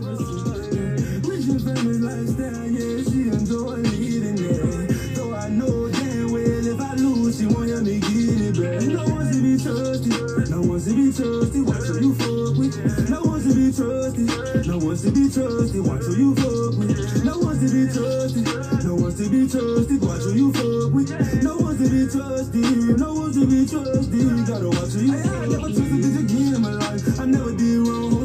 Gotta 24.46 24.70
watch 24.70 24.94
you. 24.96 25.12
I 25.12 25.48
never 25.48 25.70
trusted 25.70 26.04
this 26.04 26.56
in 26.56 26.62
my 26.62 26.72
life. 26.72 27.20
I 27.20 27.26
never 27.26 27.52
did 27.52 27.88
wrong, 27.88 28.25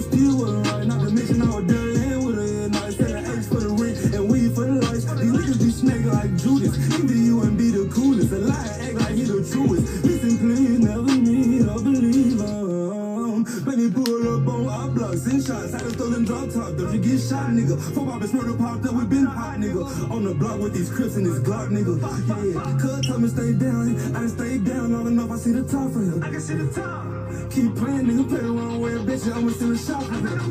shot, 17.30 17.50
nigga? 17.50 17.78
Four 17.94 18.06
bobbers 18.06 18.34
murder 18.34 18.54
popped 18.54 18.86
up, 18.86 18.94
we 18.94 19.04
been 19.06 19.24
hot, 19.24 19.58
nigga. 19.58 20.10
On 20.10 20.24
the 20.24 20.34
block 20.34 20.58
with 20.58 20.74
these 20.74 20.90
crips 20.90 21.14
and 21.16 21.24
this 21.24 21.38
Glock, 21.38 21.68
nigga. 21.70 21.94
Yeah, 22.02 22.78
cuz 22.82 23.06
told 23.06 23.22
me 23.22 23.28
stay 23.28 23.52
down. 23.52 23.94
I 24.16 24.20
done 24.20 24.28
stayed 24.28 24.64
down 24.64 24.92
long 24.92 25.06
enough, 25.06 25.30
I 25.30 25.36
see 25.36 25.52
the 25.52 25.62
top 25.62 25.92
for 25.92 26.00
him. 26.00 26.22
I 26.24 26.30
can 26.30 26.40
see 26.40 26.54
the 26.54 26.66
top. 26.74 27.06
Keep 27.54 27.76
playing, 27.76 28.06
nigga, 28.08 28.28
play 28.28 28.40
the 28.40 28.50
wrong 28.50 28.80
way, 28.80 28.92
bitch. 29.06 29.30
I'ma 29.30 29.50
still 29.50 29.72
a 29.72 29.78
shot 29.78 30.02
for 30.02 30.14
him. 30.14 30.50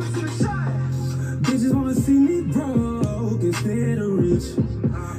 Bitches 1.44 1.73
wanna 1.73 1.96
see 1.96 2.20
me 2.28 2.42
broke 2.54 3.42
instead 3.42 3.98
of 4.00 4.12
rich. 4.23 4.48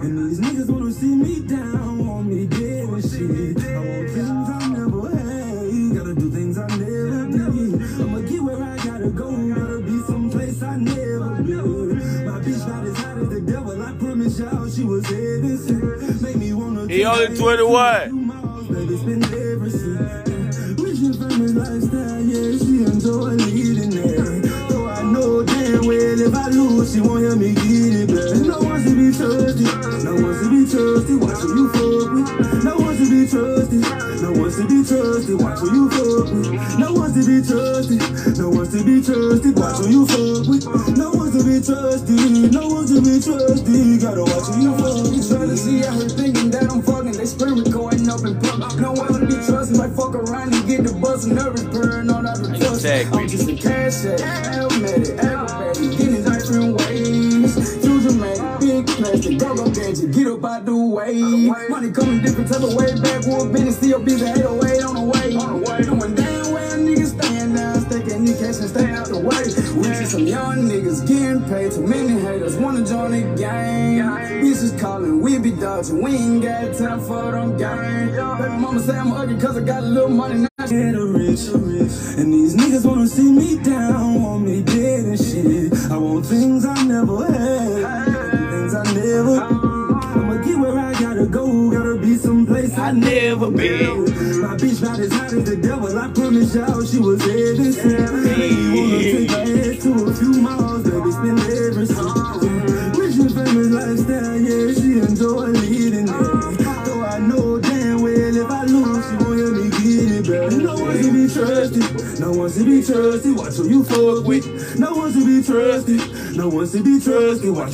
And 0.02 0.12
these 0.30 0.40
niggas 0.40 0.68
wanna 0.70 0.92
see 0.92 1.14
me 1.14 1.40
down, 1.40 1.89
it. 23.96 24.42
Though 24.68 24.88
I 24.88 25.02
know 25.02 25.42
damn 25.42 25.86
well 25.86 26.20
if 26.20 26.34
I 26.34 26.48
lose, 26.48 26.92
she 26.92 27.00
won't 27.00 27.24
help 27.24 27.38
me 27.38 27.54
get 27.54 27.64
it 27.64 28.08
back. 28.08 28.46
No 28.46 28.58
one's 28.60 28.84
to 28.84 28.94
be 28.94 29.16
trusted, 29.16 30.04
no 30.04 30.14
one's 30.14 30.40
to 30.40 30.50
be 30.50 30.66
trusted. 30.70 31.56
You 31.56 31.68
type 62.50 62.62
of 62.62 62.74
way. 62.74 62.92
Backwood 63.00 63.52
business 63.52 63.76
still 63.76 64.00
busy, 64.00 64.26
808 64.26 64.82
on 64.82 64.94
the 64.94 65.00
way. 65.00 65.36
On 65.36 65.60
the 65.60 65.70
way. 65.70 65.82
Doing 65.82 66.14
damn 66.14 66.52
well, 66.52 66.78
niggas 66.78 67.14
staying 67.16 67.54
down, 67.54 67.80
stacking 67.82 68.24
new 68.24 68.34
cash 68.34 68.58
and 68.58 68.68
stay 68.68 68.90
out 68.90 69.08
the 69.08 69.18
way. 69.18 69.42
We 69.78 69.94
see 69.94 70.04
some 70.04 70.26
young 70.26 70.68
niggas 70.68 71.06
getting 71.06 71.44
paid, 71.44 71.72
too 71.72 71.86
many 71.86 72.20
haters 72.20 72.56
wanna 72.56 72.84
join 72.84 73.12
the 73.12 73.22
gang. 73.38 73.98
Bitches 74.42 74.78
calling, 74.80 75.20
we 75.20 75.38
be 75.38 75.52
dodging, 75.52 76.02
we 76.02 76.10
ain't 76.16 76.42
got 76.42 76.76
time 76.76 77.00
for 77.00 77.30
them 77.30 77.56
gang. 77.56 78.10
Baby 78.10 78.56
mama 78.60 78.80
say 78.80 78.98
I'm 78.98 79.12
ugly 79.12 79.38
cause 79.40 79.56
I 79.56 79.60
got 79.60 79.82
a 79.82 79.86
little 79.86 80.08
money 80.08 80.40
now. 80.40 80.49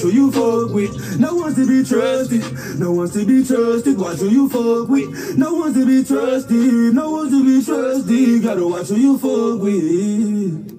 Trusted. 0.06 0.12
Who 0.12 0.12
you 0.12 0.30
fuck 0.32 0.74
with. 0.74 1.18
No 1.20 1.34
one's 1.34 1.56
to 1.56 1.66
be 1.66 1.84
trusted, 1.88 2.78
no 2.78 2.92
one's 2.92 3.12
to 3.12 3.24
be 3.24 3.44
trusted. 3.44 3.98
Watch 3.98 4.18
who 4.18 4.28
you 4.28 4.48
fuck 4.48 4.88
with. 4.88 5.36
No 5.36 5.54
one's 5.54 5.74
to 5.74 5.86
be 5.86 6.04
trusted, 6.04 6.94
no 6.94 7.10
one's 7.10 7.30
to 7.30 7.44
be 7.44 7.64
trusted. 7.64 8.42
Gotta 8.42 8.66
watch 8.66 8.88
who 8.88 8.96
you 8.96 9.18
fuck 9.18 9.60
with. 9.62 10.72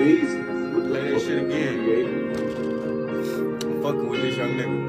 Easy. 0.00 0.42
Play 0.88 1.10
that 1.10 1.20
shit 1.20 1.42
again. 1.44 1.76
I'm 3.62 3.82
fucking 3.82 4.08
with 4.08 4.22
this 4.22 4.36
young 4.36 4.54
nigga. 4.54 4.88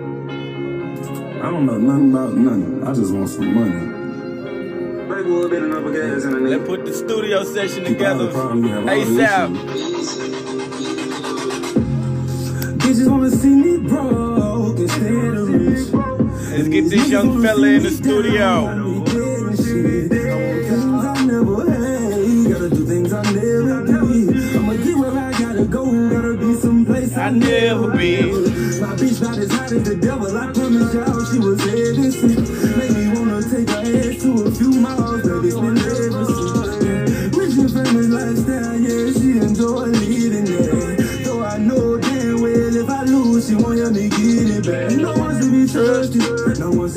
I 1.39 1.49
don't 1.49 1.65
know 1.65 1.77
nothing 1.77 2.11
about 2.11 2.33
nothing. 2.35 2.83
I 2.85 2.93
just 2.93 3.13
want 3.13 3.29
some 3.29 3.53
money. 3.55 3.99
Maybe 5.09 5.31
we'll 5.31 5.49
bit 5.49 5.63
enough 5.63 5.91
gas 5.91 6.23
in 6.25 6.31
the 6.31 6.39
Let's 6.39 6.67
put 6.67 6.85
the 6.85 6.93
studio 6.93 7.43
session 7.43 7.83
together. 7.83 8.29
Hey, 8.29 9.03
ASAP. 9.03 10.48
Bitches 12.89 13.07
wanna 13.07 13.29
see 13.29 13.49
me 13.49 13.77
broke 13.87 14.79
instead 14.79 15.35
of 15.35 15.47
rich. 15.47 15.93
Let's 15.93 16.67
get 16.69 16.89
this 16.89 17.07
young 17.07 17.39
fella 17.39 17.67
in 17.67 17.83
the 17.83 17.91
studio. 17.91 18.65
Gotta 22.49 22.69
do 22.75 22.85
things 22.87 23.13
I 23.13 23.21
never 23.31 23.85
been. 23.85 24.25
My 28.81 28.95
bitch 28.95 29.21
not 29.21 29.37
as 29.37 29.51
hot 29.51 29.71
as 29.71 29.83
the 29.83 29.95
devil. 29.95 30.35
I 30.35 30.51
promise 30.51 30.91
y'all 30.91 31.25
she 31.25 31.37
was 31.37 31.59
heaven 31.59 32.11
sent. 32.11 32.49
Make 32.75 32.91
me 32.97 33.07
wanna 33.13 33.43
take 33.43 33.69
her 33.69 33.81
ass 33.85 34.23
to 34.23 34.45
a 34.45 34.51
few 34.51 34.71
miles, 34.71 35.21
baby. 35.21 35.78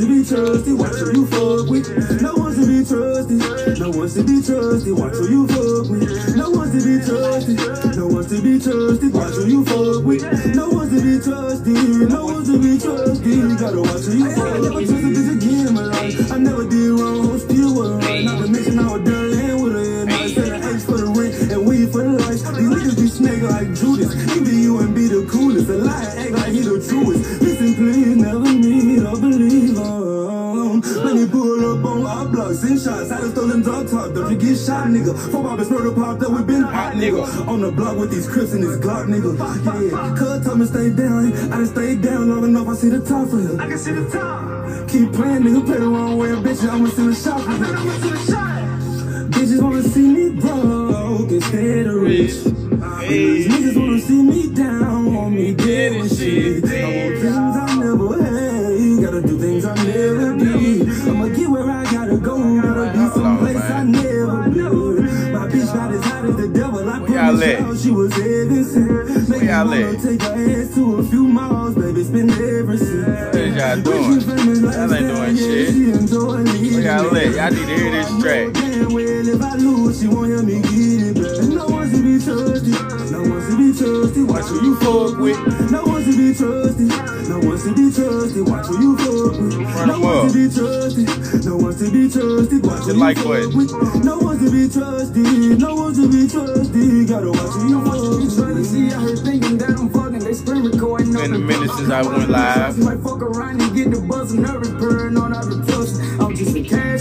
To 0.03 0.09
be 0.09 0.25
trusted. 0.25 0.75
Watch 0.79 0.99
who 0.99 1.13
you 1.13 1.27
fuck 1.27 1.71
with. 1.71 1.87
No 2.21 2.35
one's 2.35 2.59
to 2.59 2.67
be 2.67 2.83
trusted, 2.83 3.79
no 3.79 3.91
one's 3.91 4.15
to 4.15 4.25
be 4.25 4.43
trusted. 4.43 4.99
Watch 4.99 5.15
who 5.15 5.29
you 5.31 5.47
fuck 5.47 5.91
with. 5.91 6.37
No 6.37 6.51
one's 6.51 6.73
to 6.75 6.81
be 6.83 6.99
trusted, 7.07 7.97
no 7.97 8.07
one's 8.09 8.27
to 8.28 8.43
be 8.43 8.59
trusted. 8.59 9.13
Watch 9.15 9.34
who 9.34 9.47
you 9.47 9.65
fuck 9.65 10.03
with. 10.04 10.57
No 10.57 10.69
one's 10.71 10.91
to 10.91 10.99
be 10.99 11.22
trusted, 11.22 12.09
no 12.10 12.25
one's 12.27 12.49
to 12.51 12.59
be 12.59 12.78
trusted. 12.78 13.59
Gotta 13.59 13.81
watch 13.81 14.03
who 14.03 14.19
you 14.19 14.31
fuck 14.34 14.59
with. 14.59 14.66
I 14.83 14.83
never 14.83 14.83
trusted 14.83 15.15
this 15.15 15.28
again 15.37 15.66
in 15.69 15.75
my 15.75 15.84
life. 15.84 16.33
I 16.33 16.39
never 16.39 16.65
did 16.66 16.91
wrong, 16.98 17.39
Be 23.12 23.18
snaking 23.18 23.48
like 23.48 23.74
Judas. 23.74 24.14
Either 24.36 24.53
you 24.53 24.78
and 24.78 24.94
be 24.94 25.06
the 25.06 25.26
coolest. 25.30 25.68
A 25.68 25.76
liar 25.76 26.14
act 26.16 26.30
like 26.32 26.53
he 26.53 26.60
the 26.60 26.80
truest. 26.80 27.42
Listen, 27.42 27.74
please, 27.74 28.16
never 28.16 28.53
need 28.53 29.03
a 29.03 29.10
believer. 29.12 30.12
Let 31.04 31.16
me 31.16 31.26
pull 31.28 31.76
up 31.76 31.84
on 31.84 32.06
our 32.06 32.26
blocks 32.26 32.62
and 32.62 32.80
shots, 32.80 33.10
I 33.10 33.20
just 33.20 33.34
throw 33.34 33.47
them 33.47 33.62
drop 33.62 33.86
top. 33.86 34.14
Don't 34.14 34.32
you 34.32 34.38
get 34.38 34.56
shot, 34.56 34.86
nigga. 34.88 35.12
Four 35.30 35.44
bobbers 35.44 35.70
murder 35.70 35.92
popped 35.92 36.22
up, 36.22 36.32
we 36.32 36.42
been 36.42 36.62
hot, 36.62 36.94
nigga. 36.94 37.47
On 37.48 37.60
the 37.60 37.70
block 37.70 37.98
with 37.98 38.10
these 38.10 38.26
crips 38.26 38.53
and 38.53 38.62
this 38.62 38.78
Glock, 38.78 39.06
nigga. 39.06 39.36
Yeah, 39.36 40.16
cuz 40.16 40.47
told 40.47 40.60
me 40.60 40.66
stay 40.66 40.88
down. 40.91 41.32
I 41.53 41.56
done 41.56 41.66
stayed 41.66 42.00
down 42.00 42.30
long 42.30 42.44
enough, 42.44 42.68
I 42.68 42.74
see 42.74 42.88
the 42.88 43.00
top 43.00 43.28
for 43.28 43.38
him. 43.38 43.60
I 43.60 43.68
can 43.68 43.78
see 43.78 43.92
the 43.92 44.09
top. 44.09 44.88
Keep 44.88 45.12
playing, 45.12 45.42
nigga, 45.42 45.66
play 45.66 45.78
the 45.78 45.88
wrong 45.88 46.16
way, 46.16 46.30
bitch. 46.30 46.66
I'ma 46.66 46.88
still 46.88 47.10
a 47.10 47.14
shot 47.14 47.41
for 47.42 48.26
shot. 48.32 48.62
Bitches 49.32 49.60
wanna 49.60 49.82
see 49.82 50.09
me 50.09 50.41
broke 50.41 50.82
broke 51.16 51.30
instead 51.30 51.86
of 51.86 52.00
rich. 52.00 52.44
These 53.09 53.48
niggas 53.48 53.76
wanna 53.76 54.00
see 54.00 54.22
me 54.22 54.54
down, 54.54 55.14
want 55.14 55.34
me 55.34 55.54
dead 55.54 55.92
and 55.92 56.10
shit. 56.10 56.64
I 56.64 56.84
want 56.97 57.18
things 57.20 57.36
I 57.36 57.76
never 57.76 58.22
had, 58.22 59.03
gotta 59.03 59.22
do 59.22 59.38
things 59.38 59.64
I 59.64 59.74
never 59.84 60.38
did. 60.38 60.88
I'ma 61.09 61.28
get 61.28 61.48
where 61.50 61.70
I 61.70 61.84
gotta 61.84 62.16
go, 62.16 62.36
gotta 62.60 62.92
be 62.92 63.04
someplace 63.14 63.56
I 63.56 63.84
never 63.84 64.50
been. 64.50 65.32
My 65.32 65.48
bitch 65.48 65.74
not 65.74 65.92
as 65.92 66.04
hot 66.04 66.24
as 66.24 66.36
the 66.36 66.48
devil, 66.48 66.88
I 66.88 66.98
promise 67.04 67.60
y'all 67.60 67.74
she 67.76 67.91
was 67.91 68.12
heaven 68.14 68.64
sent. 68.64 69.11
Make 69.53 69.66
me 69.69 69.81
y'all 69.81 69.84
wanna 69.84 69.97
at? 69.99 70.03
take 70.03 70.22
her 70.22 70.63
ass 70.63 70.75
to 70.75 70.97
a 70.97 71.03
few 71.04 71.25
miles, 71.28 71.75
baby, 71.75 72.04
spend 72.04 72.31
every 72.33 72.78
cent. 72.78 73.27
What 73.27 73.37
is 73.37 73.54
y'all 73.54 73.83
doing? 73.83 74.21
Y'all 74.63 74.95
ain't 74.95 75.07
doing 75.13 75.37
shit. 75.37 76.72
Where 76.72 76.81
y'all 76.81 77.16
at? 77.16 77.34
Y'all 77.34 77.51
need 77.53 77.66
to 77.69 77.77
hear 77.77 77.91
this 77.91 78.09
track. 78.22 78.53
Damn 78.54 78.93
well, 78.95 79.28
if 79.28 79.43
I 79.43 79.54
lose, 79.57 80.01
she 80.01 80.09
won't 80.09 80.33
help 80.33 80.47
me 80.47 80.63
get 80.63 80.72
it 80.72 81.15
back. 81.21 81.49
No 81.53 81.66
one's 81.69 81.93
to 81.93 82.01
be 82.03 82.16
trusted. 82.25 83.13
No 83.13 83.21
one's 83.28 83.49
to 83.51 83.57
be 83.60 83.78
trusted. 83.78 84.25
Watch 84.28 84.45
who 84.47 84.65
you 84.65 84.77
fuck 84.81 85.19
with. 85.21 85.71
No 85.71 85.83
one's 85.84 86.07
to 86.07 86.16
be 86.16 86.33
trusted. 86.33 86.89
No 87.28 87.39
one's 87.41 87.65
to 87.65 87.75
be 87.75 87.93
trusted. 87.93 88.48
Watch 88.48 88.66
who 88.69 88.81
you 88.81 88.97
fuck 88.97 89.37
with. 89.39 89.87
No 89.87 89.95
'em 89.95 90.01
one's 90.01 90.33
to 90.33 90.48
be 90.48 90.55
trusted. 90.55 91.11
No 91.41 91.57
one's 91.57 91.79
to 91.79 91.91
be 91.91 92.09
trusted. 92.11 92.65
Watch 92.67 92.84
who 92.84 92.84
Just 92.84 92.89
you 92.89 92.95
like 92.95 93.17
what? 93.19 94.05
No 94.05 94.19
one's 94.19 94.45
to 94.45 94.51
be 94.51 94.69
trusted. 94.69 95.59
No 95.59 95.75
one's 95.75 95.99
to 95.99 96.09
be 96.09 96.29
trusted. 96.29 97.09
Gotta 97.09 97.31
watch 97.31 97.53
who 97.57 97.69
you 97.69 97.84
fuck 97.84 98.21
with. 98.21 98.37
Trying 98.37 98.57
to 98.57 98.65
see 98.65 98.93
out 98.93 99.01
here 99.03 99.17
thinking 99.17 99.59
that 99.59 99.79
I'm 99.79 99.89
fucking, 99.91 100.19
they 100.21 100.34
screen 100.34 100.65
recording. 100.65 101.13
Been 101.13 101.34
a 101.34 101.39
minute 101.39 101.71
since 101.71 101.91
I 101.91 102.03
went 102.03 102.29
live. 102.29 102.79
Might 102.79 103.01
fuck 103.01 103.23
around 103.23 103.63
and 103.63 103.75
get 103.75 103.91
the 103.91 104.01
buzz 104.01 104.33
and 104.33 104.43
nervous 104.43 104.71
purring 104.71 105.17
on 105.17 105.34
out 105.34 105.45
the. 105.45 105.63
I'm 106.21 106.37
just 106.37 106.55
a 106.55 106.63
cash 106.63 106.93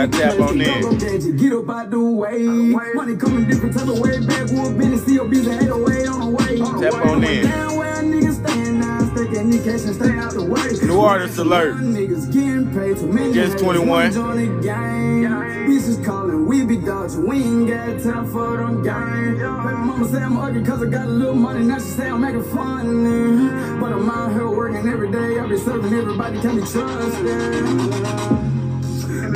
Gotta 0.00 0.18
tap 0.18 0.40
on 0.40 0.58
in. 0.62 1.36
Get 1.36 1.52
up 1.52 1.68
out 1.68 1.90
the 1.90 2.00
way. 2.00 2.42
Money 2.44 3.16
coming 3.16 3.46
different 3.46 3.76
type 3.76 3.86
of 3.86 3.98
way. 3.98 4.18
Backwood 4.24 4.78
business, 4.78 5.02
still 5.02 5.28
the 5.28 5.36
808 5.36 6.08
on 6.08 6.20
the 6.20 6.26
way. 6.26 6.56
Tap 6.80 7.04
on 7.04 7.22
in. 7.22 7.44
Down 7.44 7.76
where 7.76 7.96
niggas 7.96 8.42
stand 8.42 8.80
now, 8.80 9.00
sticking 9.12 9.52
in 9.52 9.62
cash 9.62 9.84
and 9.84 9.94
stay 9.94 10.18
out 10.18 10.32
the 10.32 10.42
way. 10.42 10.88
New 10.88 11.00
artist 11.00 11.36
alert. 11.36 11.76
Niggas 11.76 12.32
getting 12.32 12.72
paid 12.72 12.96
to 12.96 13.06
many 13.08 13.34
Just 13.34 13.58
21. 13.58 13.88
one 13.88 14.12
joint 14.12 14.40
a 14.40 14.62
gang. 14.62 15.24
Bitches 15.68 16.02
calling, 16.02 16.46
we 16.46 16.64
be 16.64 16.78
dodging, 16.78 17.28
we 17.28 17.36
ain't 17.42 17.68
got 17.68 18.02
time 18.02 18.32
for 18.32 18.56
them 18.56 18.82
gang. 18.82 19.34
Baby 19.34 19.44
mama 19.44 20.08
say 20.08 20.22
I'm 20.22 20.38
ugly 20.38 20.64
cause 20.64 20.82
I 20.82 20.86
got 20.86 21.04
a 21.08 21.10
little 21.10 21.34
money, 21.34 21.62
now 21.66 21.76
she 21.76 21.84
say 21.84 22.08
I'm 22.08 22.22
making 22.22 22.44
fun. 22.44 23.78
But 23.78 23.92
I'm 23.92 24.08
out 24.08 24.32
here 24.32 24.48
working 24.48 24.88
every 24.88 25.12
day, 25.12 25.38
I 25.38 25.46
be 25.46 25.58
serving 25.58 25.92
everybody, 25.92 26.40
can 26.40 26.56
be 26.56 26.62
trusted. 26.62 28.49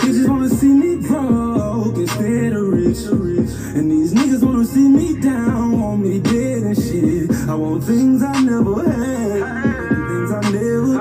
Bitches 0.05 0.29
wanna 0.29 0.51
see 0.51 0.69
me 0.69 0.97
broke 0.97 1.97
instead 1.97 2.53
of 2.53 2.69
rich. 2.69 2.99
And 3.75 3.91
these 3.91 4.13
niggas 4.13 4.43
wanna 4.45 4.67
see 4.67 4.87
me 4.87 5.19
down, 5.19 5.81
want 5.81 6.03
me 6.03 6.21
dead 6.21 6.63
and 6.63 6.77
shit. 6.77 7.31
I 7.49 7.55
want 7.55 7.85
things 7.85 8.23
I 8.23 8.39
never 8.43 8.83
had, 8.83 9.41
things 10.11 10.31
I 10.31 10.41
never 10.53 10.93
did. 10.93 11.01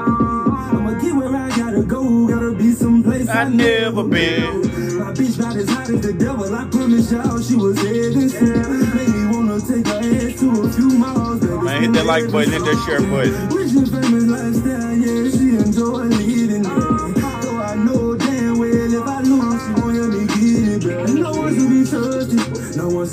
I'ma 0.74 0.92
get 1.02 1.16
where 1.16 1.36
I 1.36 1.50
gotta 1.50 1.84
go, 1.84 2.28
gotta 2.28 2.54
be 2.54 2.72
someplace 2.72 3.28
I 3.28 3.50
never 3.50 4.04
been. 4.06 4.62
My 5.00 5.12
bitch 5.12 5.38
not 5.38 5.58
as 5.58 5.70
hot 5.70 5.90
as 5.90 6.00
the 6.00 6.14
devil, 6.14 6.56
I 6.56 6.64
promise 6.70 7.12
y'all 7.12 7.42
she 7.42 7.58
was 7.58 7.78
heaven 7.82 8.30
sent. 8.30 8.96
Made 8.96 9.10
me 9.10 9.26
wanna 9.36 9.60
take 9.60 9.86
her 9.86 10.00
ass 10.00 10.40
to 10.40 10.62
a 10.64 10.70
few 10.72 10.98
miles. 10.98 11.42
Man, 11.44 11.82
hit 11.82 11.92
that 11.92 12.06
like 12.06 12.32
button, 12.32 12.54
hit 12.54 12.64
that 12.64 12.84
share 12.86 13.02
button. 13.02 13.50
Rich 13.50 13.74
and 13.76 13.90
famous 13.92 14.24
lifestyle, 14.32 14.96
yeah, 14.96 15.30
she 15.30 15.58
enjoy 15.60 16.08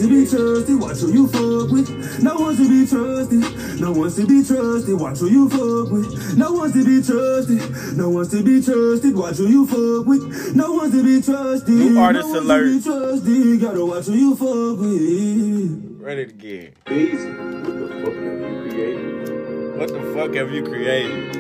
to 0.01 0.09
be 0.09 0.27
trusted. 0.27 0.81
Watch 0.81 0.99
who 0.99 1.13
you 1.13 1.27
fuck 1.29 1.71
with. 1.71 2.23
No 2.23 2.35
one's 2.37 2.59
to 2.59 2.69
be 2.69 2.87
trusted, 2.87 3.81
no 3.81 3.93
one's 3.93 4.17
to 4.17 4.27
be 4.27 4.43
trusted. 4.43 4.99
Watch 4.99 5.19
who 5.19 5.29
you 5.29 5.49
fuck 5.49 5.93
with. 5.93 6.37
No 6.37 6.53
one's 6.53 6.73
to 6.73 6.85
be 6.85 7.03
trusted, 7.03 7.97
no 7.97 8.09
one's 8.09 8.29
to 8.31 8.43
be 8.43 8.63
trusted. 8.63 9.15
Watch 9.15 9.37
who 9.37 9.49
you 9.49 9.67
fuck 9.67 10.07
with. 10.07 10.57
No 10.57 10.73
one's 10.73 10.93
to 10.93 11.05
be 11.05 11.21
trusted. 11.21 11.75
New 11.75 11.99
artist 11.99 12.29
no 12.29 12.33
one's 12.35 12.45
alert. 12.45 12.65
To 12.65 12.77
be 12.77 12.83
trusted. 12.83 13.61
Gotta 13.61 13.85
watch 13.85 14.07
who 14.07 14.15
you 14.15 14.35
fuck 14.37 14.81
with. 14.81 16.01
Ready 16.01 16.27
to 16.27 16.33
get. 16.33 16.77
Easy. 16.91 17.29
What 17.29 17.77
the 17.77 18.01
fuck 18.01 18.15
have 18.15 18.41
you 18.41 18.71
created? 18.71 19.79
What 19.79 19.89
the 19.89 20.15
fuck 20.15 20.35
have 20.35 20.51
you 20.51 20.63
created? 20.65 21.37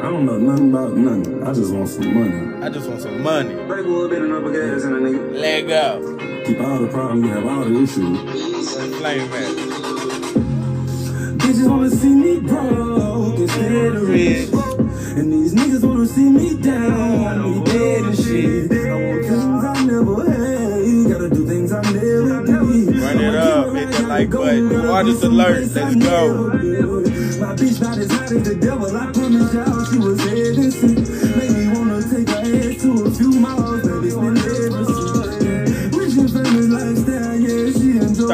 I 0.00 0.04
don't 0.04 0.24
know 0.24 0.38
nothing 0.38 0.70
about 0.70 0.96
nothing. 0.96 1.42
I 1.46 1.52
just 1.52 1.74
want 1.74 1.88
some 1.88 2.14
money. 2.14 2.64
I 2.64 2.70
just 2.70 2.88
want 2.88 3.02
some 3.02 3.22
money. 3.22 3.54
Break 3.66 3.84
a 3.84 3.88
little 3.88 4.08
bit 4.08 4.22
of 4.22 4.30
number 4.30 4.50
gas 4.50 4.84
in 4.84 4.94
a 4.94 4.96
nigga. 4.96 5.38
Leg 5.38 5.70
up. 5.70 6.19
Keep 6.44 6.60
all 6.60 6.78
the 6.78 6.88
problems, 6.90 7.26
you 7.26 7.32
have 7.32 7.46
all 7.46 7.64
the 7.64 7.82
issues. 7.82 8.74
Flame 8.98 9.30
man. 9.30 9.54
Bitches 11.38 11.68
wanna 11.68 11.90
see 11.90 12.14
me 12.14 12.40
broke 12.40 13.38
instead 13.38 13.96
of 13.96 14.08
rich. 14.08 14.48
And 15.18 15.32
these 15.32 15.54
niggas 15.54 15.84
wanna 15.84 16.06
see 16.06 16.30
me 16.30 16.56
down, 16.56 17.42
me 17.42 17.64
dead 17.64 18.04
and 18.04 18.16
shit. 18.16 18.72
I 18.72 18.94
want 18.94 19.24
things 19.26 19.64
I 19.64 19.84
never 19.84 20.30
had, 20.30 21.12
gotta 21.12 21.28
do 21.28 21.46
things 21.46 21.72
I 21.72 21.82
never 21.82 22.46
did. 22.46 22.96
Run 23.00 23.20
it 23.20 23.34
up, 23.34 23.74
hit 23.74 23.90
the 23.92 24.06
like 24.06 24.30
button. 24.30 24.76
Artist 24.86 25.24
alert, 25.24 25.68
let's 25.74 25.96
go. 25.96 26.46
My 27.40 27.54
bitch 27.54 27.80
as 27.80 28.10
hot 28.10 28.32
as 28.32 28.42
the 28.48 28.54
devil, 28.60 28.96
I 28.96 29.12
promise 29.12 29.52
y'all 29.54 29.84
she 29.84 29.98
was 29.98 30.20
heaven 30.20 30.70
sent. 30.70 30.99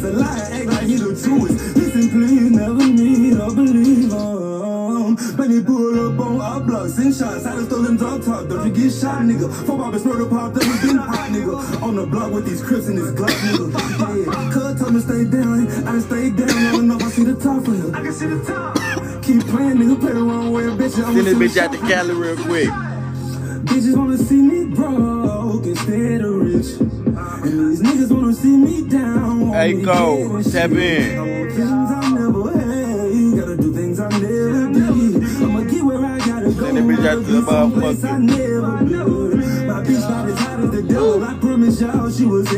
the 0.00 0.10
coolest. 0.10 0.18
A 0.18 0.18
liar 0.18 0.60
act 0.60 0.66
like 0.66 0.86
he 0.86 0.96
the 0.96 1.14
truest. 1.22 1.76
Listen, 1.76 2.10
please, 2.10 2.50
never 2.50 2.86
need 2.86 3.32
a 3.34 3.46
believer. 3.50 4.48
Let 5.38 5.50
me 5.50 5.62
pull 5.62 6.12
up 6.12 6.26
on 6.26 6.40
our 6.40 6.60
block, 6.60 6.88
send 6.88 7.14
shots. 7.14 7.46
I 7.46 7.54
done 7.54 7.66
stolen 7.66 7.96
drop 7.96 8.22
top. 8.22 8.48
Don't 8.48 8.66
you 8.66 8.72
get 8.82 8.92
shot, 8.92 9.22
nigga. 9.22 9.52
Four 9.66 9.78
bobbers 9.78 10.04
murder 10.04 10.26
popped 10.26 10.56
up, 10.56 10.62
we 10.62 10.88
been 10.88 10.96
hot, 10.96 11.30
nigga. 11.30 11.82
On 11.82 11.96
the 11.96 12.06
block 12.06 12.32
with 12.32 12.46
these 12.46 12.62
crips 12.62 12.88
and 12.88 12.98
this 12.98 13.10
Glock, 13.12 13.30
nigga. 13.30 14.26
Yeah, 14.26 14.52
cuz 14.52 14.80
told 14.80 14.94
me 14.94 15.00
stay 15.00 15.24
down. 15.24 15.66
I 15.68 15.92
done 15.92 16.00
stayed 16.02 16.36
down 16.36 16.64
long 16.64 16.84
enough. 16.84 17.02
I 17.02 17.10
see 17.10 17.24
the 17.24 17.34
top 17.34 17.66
of 17.66 17.74
you. 17.76 17.92
I 17.94 18.00
can 18.02 18.12
see 18.12 18.26
the 18.26 18.44
top. 18.44 18.74
Keep 19.22 19.46
playing, 19.46 19.76
nigga. 19.78 20.00
Play 20.00 20.12
the 20.12 20.22
wrong 20.22 20.52
way, 20.52 20.64
bitch. 20.64 20.98
I 21.02 21.14
Send 21.14 21.26
this 21.26 21.38
bitch 21.38 21.56
out 21.56 21.72
to 21.72 21.78
Cali 21.78 22.14
real 22.14 22.36
quick. 22.36 22.68
Bitches 23.68 23.96
wanna 23.96 24.16
see 24.18 24.40
me 24.40 24.64
broke 24.74 25.66
instead 25.66 26.22
of 26.22 26.37
where 35.82 36.04
I 36.04 36.18
gotta 36.18 36.44
go. 36.44 36.52
Send 36.52 36.76
that 36.76 36.84
bitch 36.84 37.06
out 37.06 37.24
to 37.24 37.32
the 37.32 37.40
motherfucker. 37.40 38.20
My 39.66 39.82
bitch 39.82 40.70
the 40.70 40.82
devil. 40.82 41.24
I 41.24 41.38
promise 41.40 41.80
y'all 41.80 42.10
she 42.10 42.24
was 42.24 42.48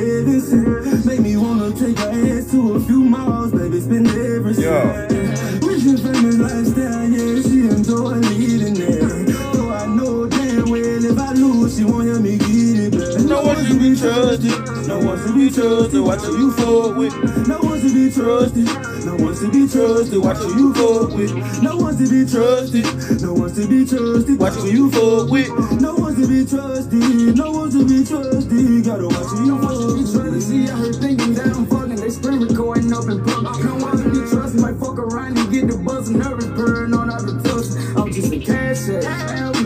one's 15.04 15.26
to 15.26 15.34
be 15.34 15.50
trusted. 15.50 16.00
Watch 16.00 16.20
who 16.20 16.38
you 16.38 16.52
fuck 16.52 16.96
with. 16.96 17.14
No 17.46 17.58
one's 17.62 17.82
to 17.82 17.94
be 17.94 18.10
trusted. 18.12 18.66
No 19.04 19.16
one's 19.16 19.40
to 19.40 19.50
be 19.50 19.68
trusted. 19.68 20.18
Watch 20.18 20.38
who 20.38 20.58
you 20.58 20.74
fuck 20.74 21.10
with. 21.16 21.62
No 21.62 21.76
one's 21.76 21.98
to 21.98 22.06
be 22.08 22.30
trusted. 22.30 23.22
No 23.22 23.34
one's 23.34 23.54
to 23.54 23.66
be 23.68 23.86
trusted. 23.86 24.38
Watch 24.38 24.54
who 24.54 24.70
you 24.70 24.90
fuck 24.90 25.30
with. 25.30 25.80
No 25.80 25.94
one's 25.94 26.18
to 26.20 26.26
be 26.26 26.44
trusted. 26.44 27.36
No 27.36 27.50
one's 27.52 27.74
to 27.74 27.86
be 27.86 28.04
trusted. 28.04 28.84
Gotta 28.84 29.06
watch 29.06 29.30
who 29.36 29.46
you 29.46 29.56
fuck 29.62 29.96
with. 29.96 30.12
Trying 30.12 30.32
to 30.32 30.40
see 30.40 30.66
here 30.66 30.92
thinking 30.92 31.34
that 31.34 31.54
I'm 31.54 31.66
fucking, 31.66 31.96
they 31.96 32.10
screen 32.10 32.40
recording 32.40 32.92
up 32.92 33.08
in 33.08 33.22
public. 33.24 33.64
No 33.64 33.76
one 33.76 33.96
to 33.98 34.10
be 34.10 34.20
trusted, 34.28 34.60
might 34.60 34.76
fuck 34.76 34.98
around 34.98 35.38
and 35.38 35.52
get 35.52 35.68
the 35.68 35.78
buzz 35.78 36.08
and 36.08 36.18
nervous 36.18 36.46
purring 36.46 36.94
on 36.94 37.10
out 37.10 37.22
the 37.22 37.38
touch. 37.46 37.68
I'm 37.96 38.12
just 38.12 38.32
a 38.32 38.38
cash 38.38 38.88
at. 38.88 39.59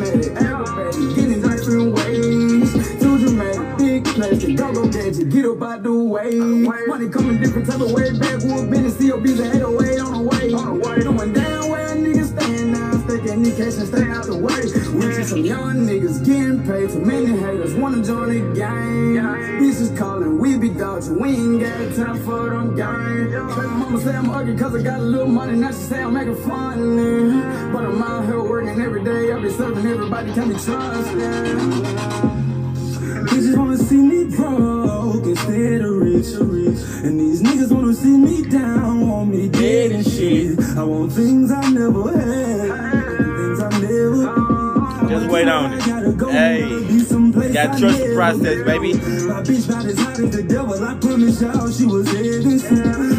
Out 5.75 5.83
the 5.83 5.93
way. 5.93 6.35
Money 6.37 7.09
coming 7.09 7.41
different 7.41 7.67
type 7.69 7.81
of 7.81 7.91
way, 7.91 8.17
backwood 8.19 8.71
business, 8.71 8.97
COB's 8.97 9.41
a 9.41 9.57
808 9.57 10.01
on 10.01 10.13
the 10.13 10.23
way. 10.23 10.51
Knowing 11.05 11.33
damn 11.33 11.69
where 11.69 11.97
niggas 11.97 12.31
stand 12.31 12.73
now, 12.73 12.93
stacking 12.93 13.43
the 13.43 13.51
cash 13.51 13.79
and 13.79 13.89
stay 13.89 14.09
out 14.11 14.27
the 14.27 14.37
way. 14.37 14.63
We 14.95 15.15
see 15.15 15.25
some 15.25 15.45
young 15.45 15.87
niggas 15.87 16.25
getting 16.25 16.65
paid, 16.65 16.91
too 16.91 17.01
many 17.01 17.37
haters 17.39 17.75
wanna 17.75 18.05
join 18.05 18.29
the 18.29 18.55
gang. 18.55 19.17
Bitches 19.61 19.97
calling, 19.99 20.39
we 20.39 20.57
be 20.59 20.69
dodging, 20.69 21.19
we 21.19 21.31
ain't 21.31 21.61
got 21.61 21.97
time 21.97 22.23
for 22.25 22.51
them 22.51 22.77
gang. 22.77 23.31
Baby 23.31 23.67
mama 23.67 24.01
say 24.01 24.15
I'm 24.15 24.31
ugly 24.31 24.57
cause 24.57 24.75
I 24.77 24.83
got 24.83 25.01
a 25.01 25.03
little 25.03 25.27
money, 25.27 25.59
now 25.59 25.69
she 25.69 25.83
say 25.91 26.03
I'm 26.03 26.15
making 26.15 26.37
fun. 26.43 26.99
eh. 26.99 27.73
But 27.73 27.85
I'm 27.85 28.03
out 28.03 28.27
here 28.27 28.43
working 28.43 28.81
every 28.81 29.03
day, 29.03 29.33
I 29.33 29.41
be 29.41 29.51
serving 29.51 29.87
everybody, 29.87 30.33
can 30.35 30.49
be 30.49 30.55
trusted. 30.55 31.19
Bitches 33.25 33.57
wanna 33.57 33.79
see 33.79 33.97
me 33.97 34.25
broke 34.37 34.84
instead 35.35 35.81
of 35.81 35.97
rich, 35.97 36.31
rich. 36.39 36.79
And 37.05 37.19
these 37.19 37.43
niggas 37.43 37.73
wanna 37.73 37.95
see 37.95 38.17
me 38.17 38.49
down, 38.49 39.09
want 39.09 39.31
me 39.31 39.49
dead 39.49 39.93
and 39.93 40.07
shit. 40.07 40.59
I 40.77 40.85
want 40.85 41.13
things 41.13 41.51
I 41.51 41.71
never 41.71 42.13
had, 42.13 43.17
things 43.19 43.61
I 43.61 43.69
never. 43.81 45.09
Just 45.09 45.31
wait 45.31 45.49
on 45.49 45.73
it. 45.75 45.83
Hey, 46.31 46.61
gotta 47.53 47.79
trust 47.79 47.99
the 47.99 48.13
process, 48.15 48.65
baby. 48.65 48.95
My 48.95 49.43
bitch 49.43 49.69
not 49.69 49.85
as 49.87 49.99
hot 49.99 50.19
as 50.21 50.31
the 50.31 50.43
devil. 50.43 50.83
I 50.83 50.95
promise 50.95 51.41
y'all 51.41 51.71
she 51.71 51.87
was 51.87 52.07
heaven 52.13 52.59
sent. 52.59 53.14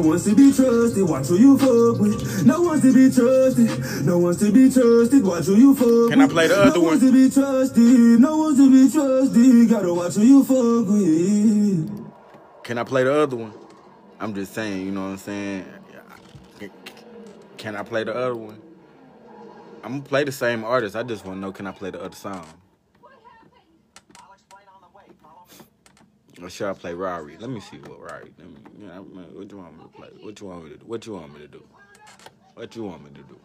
No 0.00 0.06
one's 0.08 0.24
to 0.24 0.34
be 0.34 0.50
trusted. 0.50 1.06
Watch 1.06 1.26
who 1.26 1.36
you 1.36 1.58
fuck 1.58 2.00
with. 2.00 2.46
No 2.46 2.62
one's 2.62 2.80
to 2.80 2.90
be 2.94 3.10
trusted. 3.14 4.06
No 4.06 4.16
one's 4.18 4.38
to 4.38 4.50
be 4.50 4.70
trusted. 4.72 5.22
Watch 5.22 5.44
who 5.44 5.56
you 5.56 5.74
fuck 5.74 6.10
Can 6.10 6.22
I 6.22 6.26
play 6.26 6.48
the 6.48 6.58
other 6.58 6.78
no 6.78 6.80
one? 6.80 6.90
one's 6.92 7.02
to 7.02 7.12
be 7.12 7.28
trusted. 7.28 8.18
No 8.20 8.38
one's 8.38 8.56
to 8.56 8.70
be 8.70 8.90
trusted. 8.90 9.68
Gotta 9.68 9.92
watch 9.92 10.14
who 10.14 10.22
you 10.22 10.42
fuck 10.42 10.88
with. 10.88 12.12
Can 12.64 12.78
I 12.78 12.84
play 12.84 13.04
the 13.04 13.14
other 13.14 13.36
one? 13.36 13.52
I'm 14.18 14.34
just 14.34 14.54
saying, 14.54 14.86
you 14.86 14.90
know 14.90 15.02
what 15.02 15.08
I'm 15.08 15.18
saying? 15.18 15.66
Can 17.58 17.76
I 17.76 17.82
play 17.82 18.04
the 18.04 18.14
other 18.16 18.36
one? 18.36 18.58
I'm 19.84 19.98
gonna 19.98 20.02
play 20.02 20.24
the 20.24 20.32
same 20.32 20.64
artist. 20.64 20.96
I 20.96 21.02
just 21.02 21.26
wanna 21.26 21.40
know 21.40 21.52
can 21.52 21.66
I 21.66 21.72
play 21.72 21.90
the 21.90 22.02
other 22.02 22.16
song? 22.16 22.46
Or 26.42 26.48
should 26.48 26.68
I 26.70 26.72
play 26.72 26.94
Rari? 26.94 27.36
Let 27.38 27.50
me 27.50 27.60
see 27.60 27.76
what 27.78 28.00
Rari. 28.00 28.32
Let 28.38 28.48
me, 28.48 28.56
you 28.78 28.86
know, 28.86 29.02
what 29.02 29.50
you 29.50 29.58
want 29.58 29.76
me 29.76 29.82
to 29.82 29.88
play? 29.90 30.08
What 30.20 30.40
you 30.40 30.46
want 30.46 30.64
me 30.64 30.70
to 30.70 30.76
do? 30.78 30.86
What 30.86 31.06
you 31.06 31.12
want 31.14 31.34
me 31.34 31.40
to 31.40 31.48
do? 31.48 31.64
What 32.54 32.76
you 32.76 32.84
want 32.84 33.04
me 33.04 33.10
to 33.10 33.22
do? 33.22 33.38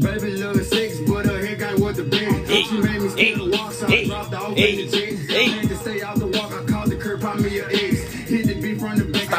Baby 0.00 0.30
little 0.36 0.64
six, 0.64 1.00
but 1.00 1.26
her 1.26 1.44
hair 1.44 1.56
got 1.56 1.78
what 1.78 1.96
the 1.96 2.04
band. 2.04 2.48
She 2.48 2.80
made 2.80 3.02
me 3.02 3.08
scared 3.10 3.38
to 3.38 3.50
walk, 3.50 3.72
so 3.72 3.86
I 3.86 4.04
dropped 4.06 4.30
the 4.30 4.40
open 4.40 4.54
the 4.54 4.88
jeans. 4.88 5.30
I 5.30 5.34
had 5.34 5.68
to 5.68 5.76
stay 5.76 6.02
out 6.02 6.16
the 6.18 6.26
walk, 6.28 6.52
I 6.52 6.64
called 6.64 6.90
the 6.90 6.96
curb, 6.96 7.20
pop 7.20 7.38
me 7.38 7.58
a 7.58 7.66
eggs. 7.68 7.85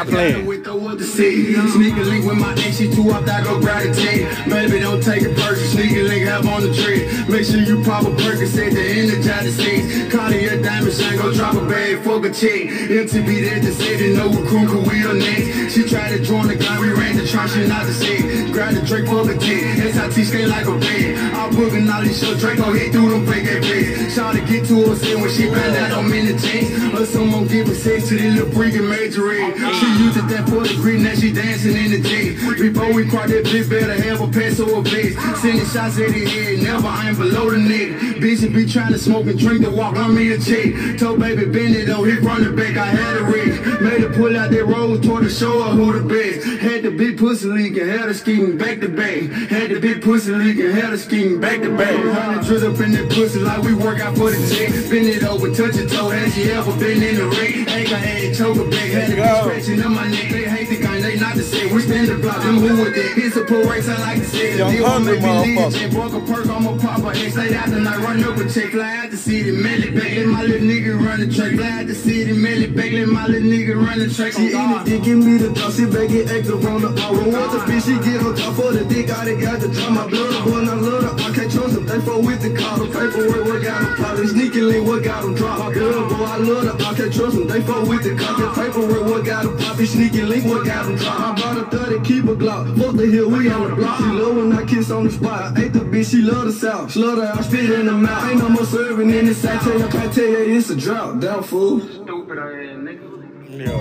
Playing. 0.08 0.46
with 0.46 0.64
the 0.64 0.74
what 0.74 0.98
to 0.98 1.04
see. 1.04 1.54
Sneaker 1.54 2.04
link 2.04 2.24
with 2.24 2.38
my 2.38 2.52
ex, 2.52 2.78
she 2.78 2.90
too 2.90 3.10
up, 3.10 3.28
I 3.28 3.42
go 3.44 3.60
tape. 3.60 4.26
Baby, 4.48 4.80
don't 4.80 5.02
take 5.02 5.22
it 5.22 5.36
personal, 5.36 5.70
sneaker 5.70 6.02
link 6.04 6.26
have 6.26 6.46
on 6.46 6.62
the 6.62 6.72
tree. 6.74 7.06
Make 7.28 7.44
sure 7.44 7.60
you 7.60 7.82
pop 7.84 8.04
a 8.04 8.10
Percocet 8.10 8.70
to 8.70 8.80
energize 8.80 9.44
the 9.44 9.52
stage. 9.52 10.10
Cartier 10.10 10.62
diamond 10.62 10.92
shine, 10.92 11.16
go 11.16 11.32
drop 11.32 11.54
a 11.54 11.66
bag, 11.66 12.02
fuck 12.04 12.24
a 12.24 12.30
check. 12.30 12.68
MTV 12.88 13.28
there 13.44 13.60
to 13.60 13.72
say 13.72 13.96
they 13.96 14.16
know 14.16 14.28
what 14.28 14.46
crew 14.48 14.66
we 14.88 15.04
on 15.06 15.18
next. 15.18 15.74
She 15.74 15.84
tried 15.84 16.16
to 16.16 16.18
join 16.22 16.48
the 16.48 16.56
gun, 16.56 16.80
we 16.80 16.90
ran 16.90 17.16
the 17.16 17.26
trunk, 17.26 17.50
she 17.50 17.66
not 17.66 17.86
the 17.86 17.92
set. 17.92 18.52
Grab 18.52 18.74
the 18.74 18.82
Drake 18.82 19.06
for 19.06 19.24
the 19.24 19.36
kid, 19.36 19.94
SIT 19.94 20.26
stay 20.26 20.46
like 20.46 20.66
a 20.66 20.76
bed. 20.78 21.18
I'm 21.34 21.54
booking 21.54 21.88
all 21.88 22.02
these 22.02 22.18
shows, 22.18 22.40
Drake 22.40 22.58
gon' 22.58 22.74
hit 22.74 22.92
through 22.92 23.10
them 23.10 23.26
fake 23.26 23.46
ass. 23.46 24.14
Shout 24.14 24.34
to 24.34 24.40
get 24.40 24.66
to 24.66 24.88
her, 24.88 24.96
say 24.96 25.14
when 25.14 25.30
she 25.30 25.46
found 25.50 25.76
out 25.76 25.92
I'm 25.92 26.12
in 26.12 26.26
the 26.26 26.38
tanks. 26.38 26.98
Or 26.98 27.04
someone 27.04 27.46
giving 27.46 27.74
sex 27.74 28.08
to 28.08 28.16
the 28.16 28.30
little 28.30 28.50
freak 28.52 28.74
and 28.74 28.88
major. 28.88 29.28
She 29.28 29.86
used 29.98 30.16
to 30.16 30.22
that 30.22 30.48
for 30.48 30.62
the 30.62 30.74
green, 30.80 31.02
now 31.02 31.14
she 31.14 31.32
dancing 31.32 31.76
in 31.76 31.90
the 31.90 32.00
jet. 32.00 32.38
Before 32.58 32.92
we 32.92 33.08
caught 33.08 33.28
that 33.28 33.44
bitch, 33.44 33.68
better 33.68 33.94
have 33.94 34.20
a 34.20 34.28
pass 34.28 34.60
or 34.60 34.78
a 34.78 34.82
vest. 34.82 35.18
Sending 35.42 35.66
shots 35.66 35.98
at 35.98 36.10
the 36.14 36.24
head, 36.24 36.62
never 36.62 36.86
I'm 36.86 37.16
below 37.16 37.50
the 37.50 37.58
neck. 37.58 38.18
Bitch, 38.22 38.42
if 38.42 38.54
be 38.54 38.66
trying 38.66 38.92
to 38.92 38.98
smoke 38.98 39.26
and 39.26 39.38
drink 39.38 39.64
to 39.64 39.70
walk 39.70 39.96
on 39.96 40.14
me 40.14 40.32
a 40.32 40.38
check. 40.38 40.98
Told 40.98 41.20
baby 41.20 41.44
bend 41.46 41.74
it 41.74 41.86
though, 41.86 42.04
hit 42.04 42.22
from 42.22 42.44
the 42.44 42.52
back, 42.52 42.76
I 42.76 42.86
had 42.86 43.16
a 43.18 43.24
wreck. 43.24 43.80
Made 43.80 44.02
her 44.02 44.12
pull 44.14 44.36
out 44.36 44.50
that 44.50 44.64
rose 44.66 45.00
toward 45.00 45.24
the 45.24 45.30
show 45.30 45.62
her 45.62 45.70
who 45.70 45.92
the 45.92 46.04
best. 46.06 46.46
Had 46.60 46.82
the 46.82 46.90
big 46.90 47.18
pussy 47.18 47.46
leaking, 47.48 47.86
had 47.86 48.06
her 48.06 48.14
scheming 48.14 48.56
back 48.56 48.80
to 48.80 48.88
back. 48.88 49.22
Had 49.50 49.70
the 49.70 49.80
big 49.80 50.02
pussy 50.02 50.32
leaking, 50.32 50.70
had 50.70 50.90
her 50.90 50.96
scheming 50.96 51.40
back 51.40 51.60
to 51.62 51.76
back. 51.76 51.94
Hundred 51.98 52.44
drill 52.44 52.72
up 52.72 52.80
in 52.80 52.92
that 52.92 53.10
pussy 53.10 53.40
like 53.40 53.62
we 53.62 53.74
work 53.74 54.00
out 54.00 54.16
for 54.16 54.30
the 54.30 54.38
check. 54.54 54.70
Bend 54.90 55.06
it 55.06 55.24
over, 55.24 55.48
touch 55.54 55.76
your 55.76 55.88
toe, 55.88 56.10
has 56.10 56.34
she 56.34 56.50
ever 56.50 56.72
been 56.78 57.02
in 57.02 57.16
the 57.16 57.26
ring? 57.26 57.68
Ain't 57.68 57.90
got 57.90 58.02
any 58.02 58.34
choke 58.34 58.56
her 58.56 58.64
back, 58.70 58.90
had 58.90 59.10
to 59.10 59.16
be 59.16 59.22
Go. 59.22 59.42
scratching 59.42 59.80
on 59.88 59.94
my 59.94 60.06
neck. 60.08 60.30
They 60.30 60.44
hate 60.44 60.68
the 60.68 60.78
gun, 60.82 61.00
they 61.00 61.16
not 61.18 61.34
the 61.34 61.42
same. 61.42 61.74
We 61.74 61.80
spin 61.82 62.06
the 62.06 62.16
block, 62.18 62.42
them 62.42 62.56
who 62.60 62.82
with 62.84 62.94
that. 62.94 63.16
It's 63.16 63.36
a 63.36 63.44
parade, 63.44 63.84
I 63.88 63.96
like 64.04 64.18
to 64.20 64.24
say. 64.28 64.56
Young 64.58 64.70
They 64.72 64.80
won't 64.80 64.92
hungry 64.92 65.20
make 65.20 65.22
me 65.22 65.38
leave 65.40 65.58
motherfucker. 65.58 65.72
the 65.72 65.78
jet. 65.78 65.92
Broke 65.92 66.12
a 66.12 66.20
perk, 66.20 66.46
I'ma 66.48 66.72
pop 66.76 67.04
a 67.04 67.10
X. 67.16 67.36
Late 67.36 67.52
out 67.56 67.68
the 67.70 67.80
night, 67.80 67.98
run 68.04 68.22
up 68.24 68.36
a 68.36 68.44
check, 68.48 68.70
fly 68.72 68.96
out 68.96 69.10
the 69.10 69.16
city, 69.16 69.50
mail 69.52 69.82
it 69.82 69.94
back. 69.94 70.12
Let 70.16 70.26
my 70.26 70.42
little 70.42 70.68
nigga 70.68 70.92
run 71.00 71.20
the 71.20 71.28
track, 71.34 71.52
fly 71.56 71.70
out 71.80 71.86
the 71.86 71.94
city, 71.94 72.32
mail 72.32 72.62
it 72.62 72.76
back. 72.76 72.92
Let 72.92 73.08
my 73.08 73.26
little 73.26 73.48
nigga 73.48 73.74
run 73.80 73.98
the 73.98 74.08
track. 74.12 74.32
She 74.32 74.52
Oh, 74.54 74.60
eat 74.60 74.80
it, 74.80 74.84
dick, 74.84 75.02
give 75.04 75.18
me 75.18 75.34
the 75.38 75.50
dog, 75.52 75.72
sit 75.72 75.88
back, 75.92 76.08
get 76.08 76.30
active 76.30 76.64
on 76.66 76.80
the 76.82 76.90
hour. 77.00 77.16
Oh, 77.16 77.32
Want 77.32 77.52
the 77.52 77.60
bitch, 77.68 77.84
she 77.88 77.94
get 78.04 78.20
on 78.24 78.34
top 78.36 78.54
for 78.54 78.72
the 78.72 78.84
dick, 78.84 79.08
I 79.10 79.24
done 79.24 79.40
got 79.40 79.60
the 79.60 79.68
drum. 79.68 79.94
My 79.94 80.06
blood, 80.06 80.44
boy, 80.44 80.60
I 80.68 80.74
love 80.76 81.02
her, 81.08 81.14
I 81.24 81.28
can't 81.34 81.50
trust 81.52 81.74
them. 81.74 81.86
They 81.86 82.00
fuck 82.00 82.20
with 82.22 82.40
the 82.42 82.52
car, 82.54 82.76
the 82.78 82.86
paperwork, 82.92 83.44
what 83.48 83.62
got 83.62 83.80
them 83.80 83.96
pop. 83.96 84.16
They 84.18 84.26
sneaky 84.26 84.60
link, 84.60 84.86
what 84.86 85.02
got 85.02 85.22
them 85.22 85.34
drop. 85.34 85.58
My 85.58 85.72
blood, 85.72 86.08
boy, 86.10 86.24
I 86.24 86.36
love 86.36 86.64
her, 86.68 86.76
I 86.84 86.94
can't 86.94 87.12
trust 87.14 87.36
them. 87.36 87.46
They 87.48 87.60
fuck 87.62 87.86
with 87.88 88.02
the 88.04 88.12
car, 88.16 88.36
the 88.36 88.48
paperwork, 88.52 89.04
what 89.08 89.24
got 89.24 89.44
them 89.44 89.56
pop. 89.68 89.76
They 89.76 89.86
sneaky 89.86 90.22
link, 90.22 90.44
what 90.44 90.66
got 90.66 90.86
them 90.86 90.96
drop. 90.96 91.20
I 91.20 91.34
bought 91.34 91.74
a 91.74 91.76
30, 91.76 92.04
keep 92.04 92.24
a 92.24 92.34
Glock. 92.34 92.78
Fuck 92.78 92.96
the 92.96 93.06
hill, 93.06 93.30
we 93.30 93.50
on 93.50 93.70
the 93.70 93.76
block. 93.76 93.98
She 93.98 94.04
love 94.04 94.36
when 94.36 94.52
I 94.52 94.64
kiss 94.64 94.90
on 94.90 95.04
the 95.04 95.10
spot. 95.10 95.58
I 95.58 95.64
ate 95.64 95.72
the 95.72 95.80
bitch, 95.80 96.10
she 96.10 96.22
love 96.22 96.46
the 96.46 96.52
south. 96.52 96.92
She 96.92 96.98
love 97.00 97.16
the 97.16 97.28
I 97.28 97.40
spit 97.42 97.70
in 97.70 97.86
the 97.86 97.92
mouth. 97.92 98.30
Ain't 98.30 98.38
no 98.38 98.48
more 98.48 98.64
serving 98.64 99.10
in 99.10 99.26
this 99.26 99.38
side. 99.38 99.60
Tell 99.60 99.78
you, 99.78 99.86
I 99.86 100.08
tell 100.08 100.24
you, 100.24 100.56
it's 100.58 100.70
a 100.70 100.76
drought. 100.76 101.20
Down, 101.20 101.42
fool. 101.42 101.80
Stupid 101.80 102.38
ass 102.38 102.76
nigga. 102.86 103.18
Yo. 103.48 103.78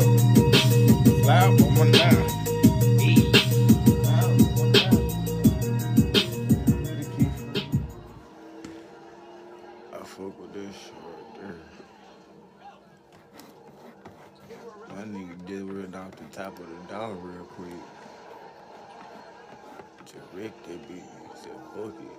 Loud 1.26 1.62
one 1.62 1.74
more 1.74 1.92
time. 1.92 2.26
I 9.94 10.04
fuck 10.04 10.40
with 10.40 10.54
this 10.54 10.76
shit 10.76 10.94
right 10.94 11.42
there. 11.42 11.87
My 15.08 15.14
nigga 15.20 15.48
just 15.48 15.64
off 15.96 16.12
the 16.12 16.24
top 16.36 16.60
of 16.60 16.66
the 16.68 16.74
real 17.16 17.46
quick. 17.46 17.70
To 20.06 20.18
wreck 20.34 20.52
that 20.64 20.90
bitch. 20.90 21.04
Said, 21.36 21.60
fuck 21.74 21.96
it. 22.02 22.18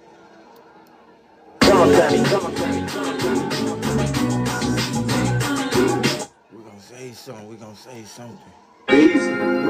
We 6.50 6.58
gonna 6.62 6.80
say 6.80 7.12
something. 7.12 7.48
We're 7.48 7.56
gonna 7.56 7.76
say 7.76 8.04
something. 8.04 8.52
Easy. 8.90 9.67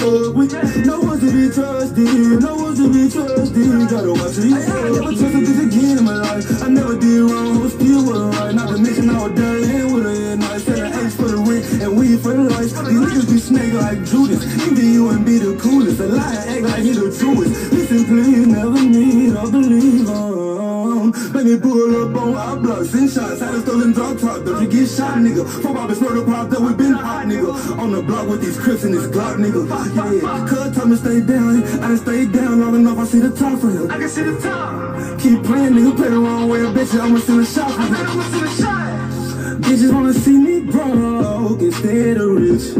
Fuck 0.00 0.34
with. 0.34 0.86
No 0.86 1.00
one's 1.00 1.20
to 1.20 1.30
be 1.30 1.54
trusted, 1.54 2.40
no 2.40 2.54
one's 2.56 2.78
to 2.78 2.88
be 2.92 3.10
trusted. 3.10 3.90
Gotta 3.90 4.12
watch 4.12 4.40
fuck. 4.40 4.44
I 4.44 4.88
never 4.88 5.12
trusted 5.12 5.46
this 5.46 5.60
again 5.60 5.98
in 5.98 6.04
my 6.04 6.16
life. 6.16 6.62
I 6.62 6.68
never 6.68 6.96
did 6.98 7.30
wrong, 7.30 7.56
I 7.56 7.60
was 7.60 7.72
still 7.74 8.02
her 8.12 8.30
right. 8.30 8.54
Not 8.54 8.68
to 8.70 8.78
mention 8.78 9.10
I 9.10 9.28
was 9.28 9.38
done 9.38 9.64
in 9.64 9.92
with 9.92 10.06
at 10.06 10.38
night. 10.38 10.60
Said 10.60 10.78
an 10.78 11.06
H 11.06 11.12
for 11.12 11.28
the 11.28 11.36
rent 11.36 11.64
and 11.82 11.96
weed 11.98 12.20
for 12.20 12.32
the 12.32 12.44
lights. 12.44 12.72
These 12.72 13.00
niggas 13.00 13.28
be 13.30 13.38
snake 13.38 13.74
like 13.74 14.04
Judas. 14.04 14.42
Envy 14.66 14.86
you 14.86 15.10
and 15.10 15.24
be 15.24 15.38
the 15.38 15.56
coolest. 15.60 16.00
A 16.00 16.06
liar 16.06 16.44
act 16.48 16.62
like 16.62 16.82
he 16.82 16.92
the 16.92 17.12
truest. 17.12 17.59
Nigga. 25.20 25.46
Fuck 25.62 25.76
off 25.76 25.88
this 25.88 26.00
murder 26.00 26.24
pop 26.24 26.50
that 26.50 26.60
we 26.60 26.74
been 26.74 26.92
hot, 26.92 27.26
nigga. 27.26 27.78
On 27.78 27.92
the 27.92 28.02
block 28.02 28.28
with 28.28 28.40
these 28.42 28.58
crips 28.58 28.84
and 28.84 28.94
this 28.94 29.06
Glock, 29.06 29.36
nigga. 29.36 29.68
Yeah, 29.94 30.46
cuz 30.48 30.76
told 30.76 30.90
me 30.90 30.96
stay 30.96 31.20
down, 31.20 31.62
I 31.62 31.88
done 31.88 31.98
stayed 31.98 32.32
down 32.32 32.60
long 32.60 32.74
enough, 32.74 32.98
I 32.98 33.04
see 33.04 33.20
the 33.20 33.30
top 33.30 33.58
for 33.58 33.70
him. 33.70 33.90
I 33.90 33.98
can 33.98 34.08
see 34.08 34.22
the 34.22 34.38
top. 34.40 35.20
Keep 35.20 35.44
playing, 35.44 35.72
nigga, 35.74 35.96
play 35.96 36.08
the 36.08 36.18
wrong 36.18 36.48
way, 36.48 36.60
bitch, 36.60 36.98
I'ma 36.98 37.18
send 37.18 37.40
a 37.40 37.46
shot 37.46 37.70
for 37.72 37.82
him. 37.82 37.94
I'ma 37.94 38.22
send 38.22 38.44
a 38.44 38.48
shot. 38.50 38.90
Bitches 39.60 39.92
wanna 39.92 40.14
see 40.14 40.38
me 40.38 40.60
broke 40.60 41.60
instead 41.60 42.16
of 42.16 42.30
rich. 42.30 42.76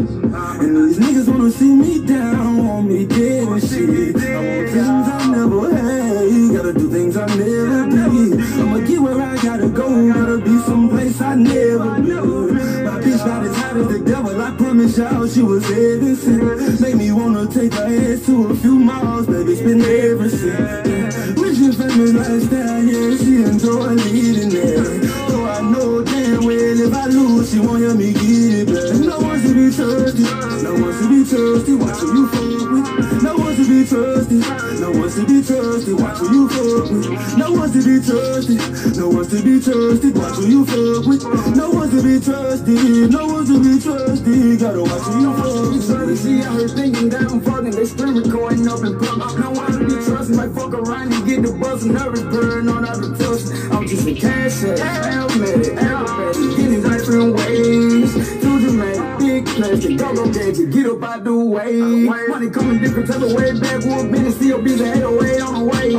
And 0.61 0.77
these 0.77 0.99
niggas 0.99 1.27
wanna 1.27 1.51
see 1.51 1.73
me 1.73 2.05
down, 2.05 2.65
want 2.65 2.87
me 2.87 3.05
dead 3.05 3.47
and 3.47 3.61
shit. 3.61 4.15
I 4.15 4.35
want 4.35 4.69
things 4.71 5.07
I 5.07 5.27
never 5.31 5.75
had, 5.75 6.55
gotta 6.55 6.73
do 6.73 6.89
things 6.89 7.17
I 7.17 7.25
never 7.27 7.89
did. 7.89 8.39
I'ma 8.59 8.79
get 8.79 8.99
where 8.99 9.21
I 9.21 9.37
gotta 9.37 9.69
go, 9.69 10.13
gotta 10.13 10.37
be 10.37 10.57
someplace 10.59 11.21
I 11.21 11.35
never 11.35 12.00
as 13.77 13.87
the 13.87 13.99
devil, 13.99 14.41
I 14.41 14.51
promise 14.55 14.97
y'all 14.97 15.27
she 15.27 15.41
was 15.41 15.65
sent. 15.65 16.81
Make 16.81 16.95
me 16.95 17.11
wanna 17.11 17.47
take 17.47 17.73
her 17.73 17.85
ass 17.87 18.25
to 18.25 18.47
a 18.47 18.55
few 18.55 18.75
miles, 18.75 19.27
baby, 19.27 19.53
it's 19.53 19.61
been 19.61 19.81
ever 19.81 20.29
since. 20.29 21.39
Rich 21.39 21.57
and 21.57 21.77
famous 21.77 22.13
lifestyle, 22.13 22.83
yeah, 22.83 23.17
she 23.17 23.43
enjoy 23.43 23.93
leading 24.05 24.49
that. 24.49 25.25
Though 25.29 25.45
I 25.45 25.61
know 25.61 26.03
damn 26.03 26.45
well 26.45 26.79
if 26.79 26.93
I 26.93 27.05
lose, 27.07 27.51
she 27.51 27.59
won't 27.59 27.83
help 27.83 27.97
me 27.97 28.13
get 28.13 28.23
it 28.23 28.67
back. 28.67 28.99
No 29.05 29.19
one's 29.19 29.43
to 29.43 29.53
be 29.53 29.75
trusted, 29.75 30.63
no 30.63 30.73
one's 30.73 30.99
to 30.99 31.07
be. 31.09 31.21
Watch 31.75 31.97
who 31.99 32.07
you 32.17 32.27
fuck 32.27 32.99
with. 32.99 33.10
One's 33.51 33.67
to 33.67 33.83
be 33.83 33.85
trusted, 33.85 34.39
no 34.79 34.91
one's 34.91 35.15
to 35.15 35.25
be 35.27 35.43
trusted. 35.43 35.99
Watch 35.99 36.17
who 36.19 36.31
you 36.31 36.47
fuck 36.47 36.87
with. 36.87 37.37
No 37.37 37.51
one's 37.51 37.73
to 37.73 37.83
be 37.83 37.99
trusted, 37.99 38.95
no 38.95 39.09
one's 39.09 39.27
to 39.27 39.43
be 39.43 39.59
trusted. 39.59 40.15
Watch 40.15 40.35
who 40.35 40.47
you 40.47 40.63
fuck 40.63 41.05
with. 41.05 41.57
No 41.57 41.69
one's 41.69 41.91
to 41.91 41.99
be 42.01 42.23
trusted, 42.23 43.11
no 43.11 43.27
one's 43.27 43.49
to 43.51 43.59
be 43.59 43.75
trusted. 43.75 44.55
Gotta 44.57 44.81
watch 44.81 45.03
who 45.03 45.19
you 45.19 45.35
fuck 45.35 46.07
with. 46.07 46.17
See 46.17 46.41
out 46.41 46.59
here 46.59 46.69
thinking 46.69 47.09
that 47.09 47.29
I'm 47.29 47.41
fucking, 47.41 47.71
they 47.71 47.83
scream 47.83 48.23
recording 48.23 48.67
up 48.69 48.83
and 48.83 48.97
pump. 48.97 49.19
No 49.37 49.51
one 49.51 49.71
to 49.73 49.79
be 49.83 49.99
trusting, 49.99 50.37
like 50.37 50.55
fuck 50.55 50.73
around 50.73 51.11
and 51.11 51.25
get 51.27 51.41
the 51.43 51.51
buzz 51.51 51.83
and 51.83 51.93
nervous, 51.93 52.21
burn 52.21 52.69
on 52.69 52.87
out 52.87 53.01
the 53.03 53.11
touch. 53.19 53.51
I'm 53.67 53.85
just 53.85 54.07
a 54.07 54.15
cash 54.15 54.63
ass, 54.63 54.79
helmet, 55.11 55.75
elevated, 55.75 56.55
getting. 56.55 56.81
Too 56.81 57.35
dramatic, 57.35 58.30
gadget, 59.87 60.71
get 60.71 60.85
up 60.85 61.03
out 61.03 61.23
the 61.23 61.35
way. 61.35 61.79
Money 62.27 62.49
coming 62.49 62.79
different 62.79 63.07
type 63.07 63.21
of 63.21 63.33
way, 63.33 63.59
backwood 63.59 64.11
business, 64.11 64.35
still 64.35 64.61
be 64.61 64.75
the 64.75 64.85
808 64.85 65.41
on 65.41 65.53
the 65.59 65.65
way. 65.65 65.91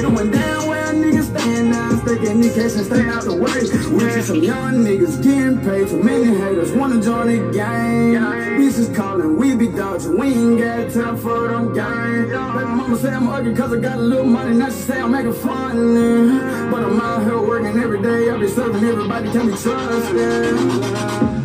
Going 0.00 0.30
down 0.30 0.68
where 0.68 0.92
niggas 0.92 1.24
stand 1.24 1.70
now, 1.70 1.96
sticking 2.02 2.40
the 2.40 2.48
cash 2.48 2.74
and 2.76 2.86
stay 2.86 3.08
out 3.08 3.24
the 3.24 3.34
way. 3.34 3.60
We 3.92 4.10
see 4.10 4.22
some 4.22 4.42
young 4.42 4.84
niggas 4.84 5.22
getting 5.22 5.60
paid, 5.60 5.88
too 5.88 6.02
many 6.02 6.36
haters 6.36 6.72
wanna 6.72 7.00
join 7.00 7.26
the 7.28 7.52
gang. 7.52 8.14
Bitches 8.58 8.94
calling, 8.94 9.36
we 9.36 9.54
be 9.54 9.68
dodging, 9.68 10.18
we 10.18 10.28
ain't 10.28 10.58
got 10.58 10.90
time 10.92 11.16
for 11.16 11.48
them 11.48 11.72
gang. 11.74 12.28
Baby 12.28 12.64
mama 12.64 12.96
say 12.96 13.10
I'm 13.10 13.28
ugly 13.28 13.54
cause 13.54 13.72
I 13.72 13.78
got 13.78 13.98
a 13.98 14.02
little 14.02 14.26
money, 14.26 14.56
now 14.56 14.66
she 14.66 14.72
say 14.72 15.00
I'm 15.00 15.12
making 15.12 15.34
fun. 15.34 16.70
But 16.70 16.82
I'm 16.82 17.00
out 17.00 17.22
here 17.22 17.40
working 17.40 17.78
every 17.80 18.02
day, 18.02 18.30
I 18.30 18.36
be 18.36 18.48
serving 18.48 18.82
everybody, 18.82 19.30
can 19.30 19.46
be 19.46 19.56
trusted. 19.56 21.37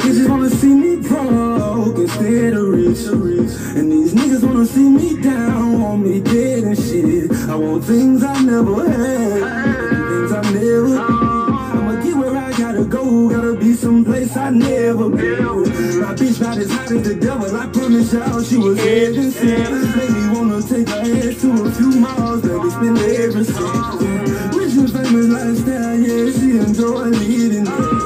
Bitches 0.00 0.28
wanna 0.28 0.48
see 0.48 0.74
me 0.74 0.96
broke 0.96 1.98
instead 1.98 2.54
of 2.54 2.68
rich. 2.68 3.04
And 3.76 3.92
these 3.92 4.14
niggas 4.14 4.42
wanna 4.42 4.64
see 4.64 4.88
me 4.88 5.20
down, 5.20 5.80
want 5.80 6.02
me 6.04 6.20
dead 6.20 6.64
and 6.64 6.76
shit. 6.76 7.30
I 7.48 7.56
want 7.56 7.84
things 7.84 8.22
I 8.22 8.42
never 8.42 8.88
had, 8.88 9.42
things 10.08 10.32
I 10.32 10.42
never 10.52 10.88
did. 10.88 10.98
I'ma 10.98 12.02
get 12.02 12.16
where 12.16 12.36
I 12.36 12.52
gotta 12.52 12.84
go, 12.84 13.28
gotta 13.28 13.54
be 13.54 13.74
someplace 13.74 14.34
I 14.36 14.50
never 14.50 15.10
been. 15.10 15.44
My 16.00 16.14
bitch 16.14 16.40
not 16.40 16.56
as 16.56 16.70
hot 16.70 16.90
as 16.90 17.02
the 17.08 17.14
devil, 17.14 17.54
I 17.54 17.66
promise 17.66 18.12
y'all 18.12 18.42
she 18.42 18.56
was 18.56 18.78
heaven 18.78 19.30
sent. 19.30 19.96
Made 19.96 20.32
wanna 20.32 20.62
take 20.62 20.88
her 20.88 21.00
ass 21.00 21.40
to 21.42 21.66
a 21.66 21.70
few 21.70 21.90
miles, 22.00 22.40
baby, 22.40 22.70
spend 22.70 22.98
every 22.98 23.44
cent. 23.44 24.54
Rich 24.54 24.74
and 24.74 24.90
famous 24.90 25.28
lifestyle, 25.28 25.98
yeah, 25.98 26.32
she 26.32 26.58
enjoy 26.58 27.04
leading 27.04 27.64
that. 27.64 28.01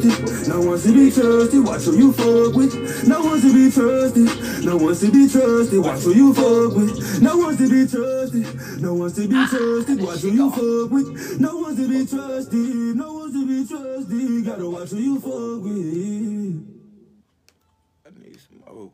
Trusted, 0.00 0.48
no 0.48 0.60
one's 0.60 0.82
to 0.84 0.92
be 0.92 1.10
trusted. 1.10 1.64
Watch 1.64 1.82
who 1.84 1.96
you 1.96 2.12
fuck 2.12 2.54
with. 2.54 3.06
No 3.08 3.20
one's 3.20 3.42
to 3.42 3.52
be 3.52 3.70
trusted, 3.70 4.64
no 4.64 4.76
one's 4.76 5.00
to 5.00 5.10
be 5.10 5.28
trusted. 5.28 5.80
Watch 5.80 6.02
who 6.02 6.14
you 6.14 6.34
fuck 6.34 6.74
with. 6.76 7.22
No 7.22 7.36
one's 7.36 7.58
to 7.58 7.68
be 7.68 7.86
trusted, 7.86 8.80
no 8.80 8.94
one's 8.94 9.14
to 9.14 9.28
be 9.28 9.46
trusted. 9.46 10.00
Watch 10.02 10.20
who 10.20 10.30
you 10.30 10.50
fuck 10.50 10.90
with. 10.90 11.40
No 11.40 11.56
one's 11.58 11.76
to 11.78 11.88
be 11.88 12.06
trusted, 12.06 12.96
no 12.96 13.12
one's 13.12 13.32
to 13.34 13.46
be 13.46 13.66
trusted. 13.66 14.44
Gotta 14.44 14.68
watch 14.70 14.90
who 14.90 14.98
you 14.98 15.20
fuck 15.20 15.62
with. 15.64 16.66
I 18.06 18.10
need 18.18 18.40
some 18.40 18.58
more. 18.60 18.68
Oh, 18.68 18.92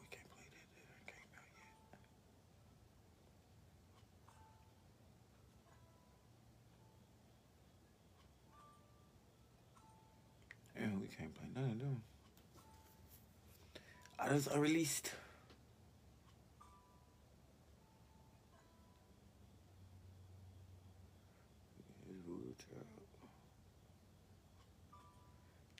we 0.00 0.06
can't 0.10 0.28
play 0.30 0.46
that. 0.52 0.66
That 0.86 1.02
came 1.06 1.30
out 1.34 1.48
yet. 1.56 1.70
Yeah, 10.76 10.93
we 11.04 11.14
can't 11.14 11.34
play 11.34 11.48
none 11.54 12.00
of. 14.18 14.26
Others 14.26 14.48
are 14.48 14.60
released. 14.60 15.10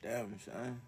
Damn, 0.01 0.39
son. 0.39 0.81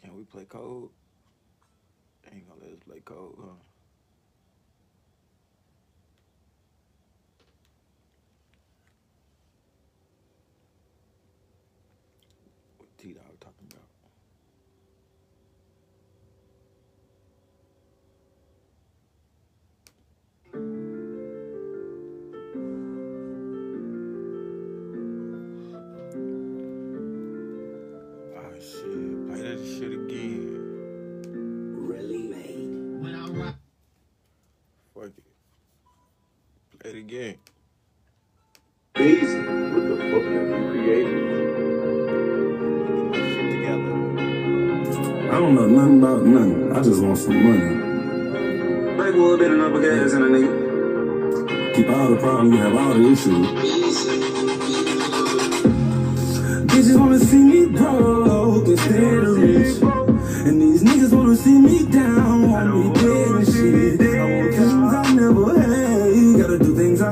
Can 0.00 0.16
we 0.16 0.24
play 0.24 0.46
code? 0.46 0.88
Ain't 2.32 2.48
gonna 2.48 2.60
let 2.62 2.72
us 2.72 2.78
play 2.86 3.00
code, 3.04 3.34
huh? 3.38 3.69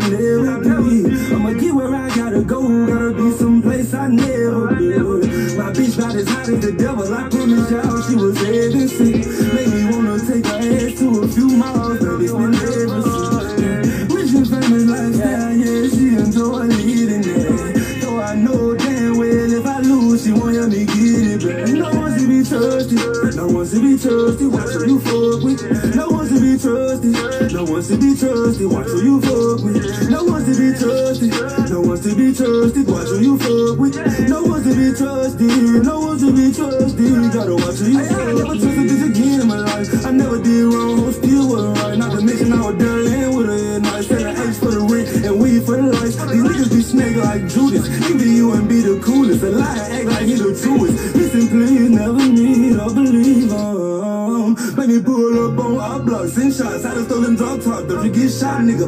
I'm 0.00 0.12
living. 0.12 0.37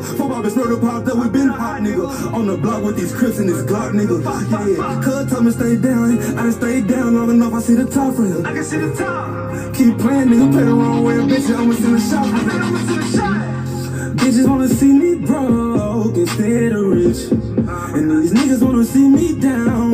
For 0.01 0.17
Four 0.17 0.29
poppin' 0.31 0.51
stir 0.51 0.77
pop 0.79 1.05
that 1.05 1.17
we 1.17 1.29
been 1.29 1.49
hot, 1.49 1.83
nigga. 1.83 2.33
On 2.33 2.47
the 2.47 2.57
block 2.57 2.83
with 2.83 2.97
these 2.97 3.15
crips 3.15 3.39
and 3.39 3.49
this 3.49 3.63
Glock, 3.65 3.93
nigga. 3.93 4.23
Yeah, 4.25 5.03
cuz 5.03 5.31
told 5.31 5.45
me 5.45 5.51
stay 5.51 5.77
down. 5.77 6.19
I 6.19 6.43
done 6.43 6.53
stayed 6.53 6.87
down 6.87 7.17
long 7.17 7.31
enough, 7.31 7.53
I 7.53 7.61
see 7.61 7.75
the 7.75 7.85
top 7.85 8.15
for 8.15 8.25
him. 8.25 8.47
I 8.47 8.53
can 8.53 8.65
see 8.65 8.79
the 8.79 8.95
top. 8.95 9.75
Keep 9.75 9.99
playing, 9.99 10.29
nigga, 10.29 10.53
play 10.53 10.65
the 10.65 10.73
wrong 10.73 11.05
way, 11.05 11.17
bitch, 11.17 11.55
I'ma 11.55 11.75
see 11.75 11.93
the 11.93 12.01
shot. 12.01 12.27
I'ma 12.27 12.79
see 12.79 12.97
the 12.97 13.17
shot. 13.17 13.61
Bitches 14.17 14.49
wanna 14.49 14.69
see 14.69 14.93
me 14.93 15.15
broke 15.27 16.17
instead 16.17 16.73
of 16.73 16.87
rich. 16.87 17.31
And 17.95 18.11
these 18.11 18.33
niggas 18.33 18.63
wanna 18.63 18.85
see 18.85 19.09
me 19.09 19.39
down 19.39 19.90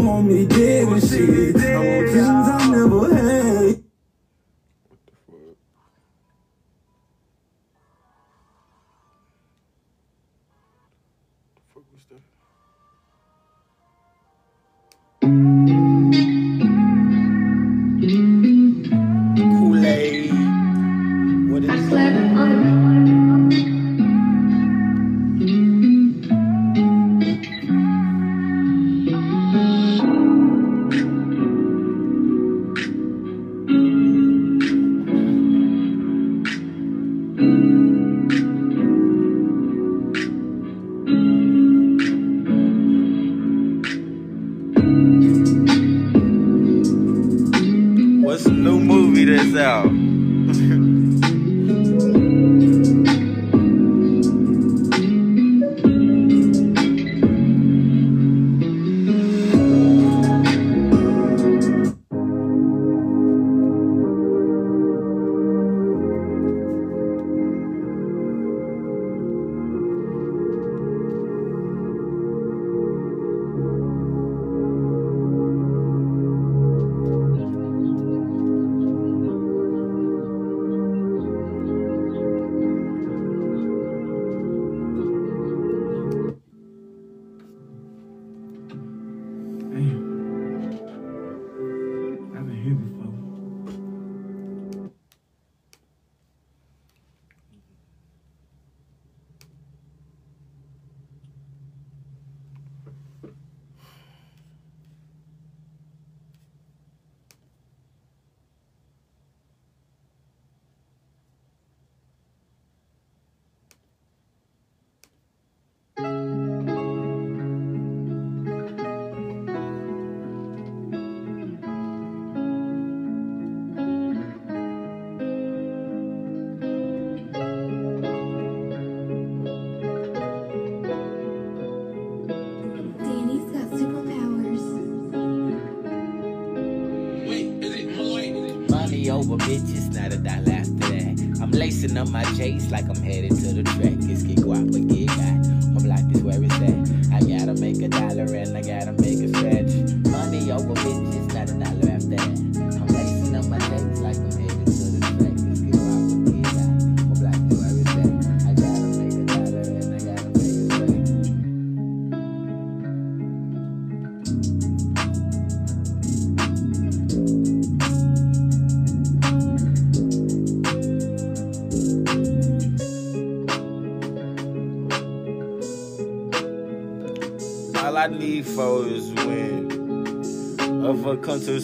up 141.96 142.08
my 142.08 142.24
chase 142.36 142.70
like 142.70 142.88
I'm 142.88 143.02
headed 143.02 143.30
to 143.30 143.52
the 143.54 143.62
track. 143.62 143.94
It's 144.10 144.22
get 144.22 144.38
guap 144.38 144.85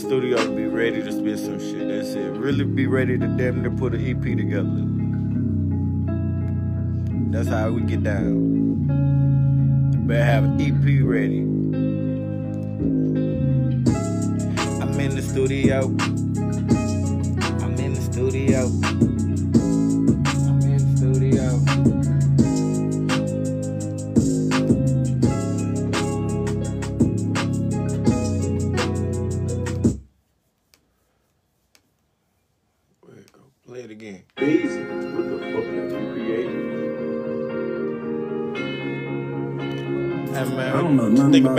studio 0.03 0.37
be 0.57 0.67
ready 0.67 1.01
to 1.01 1.13
spit 1.13 1.39
some 1.39 1.61
shit. 1.61 1.87
That's 1.87 2.15
it. 2.15 2.33
Really 2.33 2.65
be 2.65 2.89
ready 2.89 3.17
to 3.17 3.27
damn 3.29 3.63
near 3.63 3.71
put 3.71 3.95
an 3.95 4.05
EP 4.05 4.21
together. 4.21 4.85
That's 7.31 7.49
how 7.49 7.71
we 7.71 7.83
get 7.83 8.03
down. 8.03 8.89
Better 10.09 10.25
have 10.25 10.43
an 10.45 10.61
EP 10.61 11.05
ready. 11.07 11.43
I'm 14.83 14.99
in 14.99 15.15
the 15.15 15.23
studio. 15.23 15.85
I'm 17.63 17.75
in 17.79 17.95
the 17.95 18.03
studio. 18.03 18.67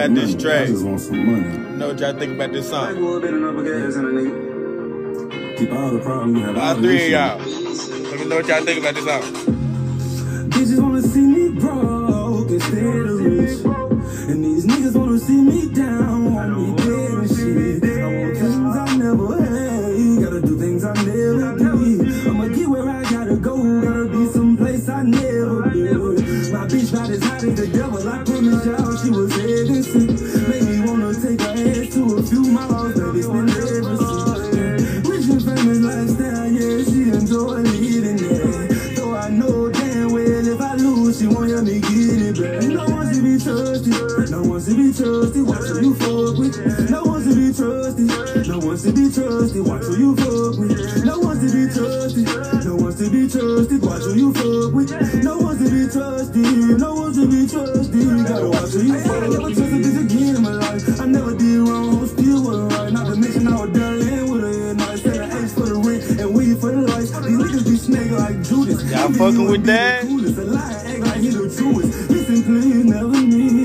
About, 0.06 0.18
about 0.18 0.28
this 0.28 0.44
money. 0.44 0.56
I 0.56 0.66
just 0.66 0.86
want 0.86 1.00
some 1.02 1.26
money. 1.26 1.70
You 1.72 1.78
know 1.78 1.88
what 1.90 2.00
y'all 2.00 2.20
think 2.20 2.34
about 2.34 2.52
this 2.52 2.70
song? 2.70 2.94
Backwood 2.94 3.22
been 3.22 3.36
enough 3.36 3.66
gas 3.66 3.96
in 3.96 4.06
a 4.06 4.10
nigga. 4.10 5.58
Keep 5.58 5.72
all 5.72 5.92
the 5.92 6.00
problems 6.00 6.40
you 6.40 6.46
have. 6.46 6.58
All 6.58 6.76
three 6.76 7.06
of 7.06 7.12
y'all. 7.12 7.38
Let 7.40 8.20
me 8.20 8.26
know 8.26 8.36
what 8.38 8.48
y'all 8.48 8.64
think 8.64 8.80
about 8.80 8.96
this 8.96 9.06
song. 9.06 9.54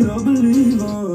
A 0.08 0.18
believer. 0.20 1.08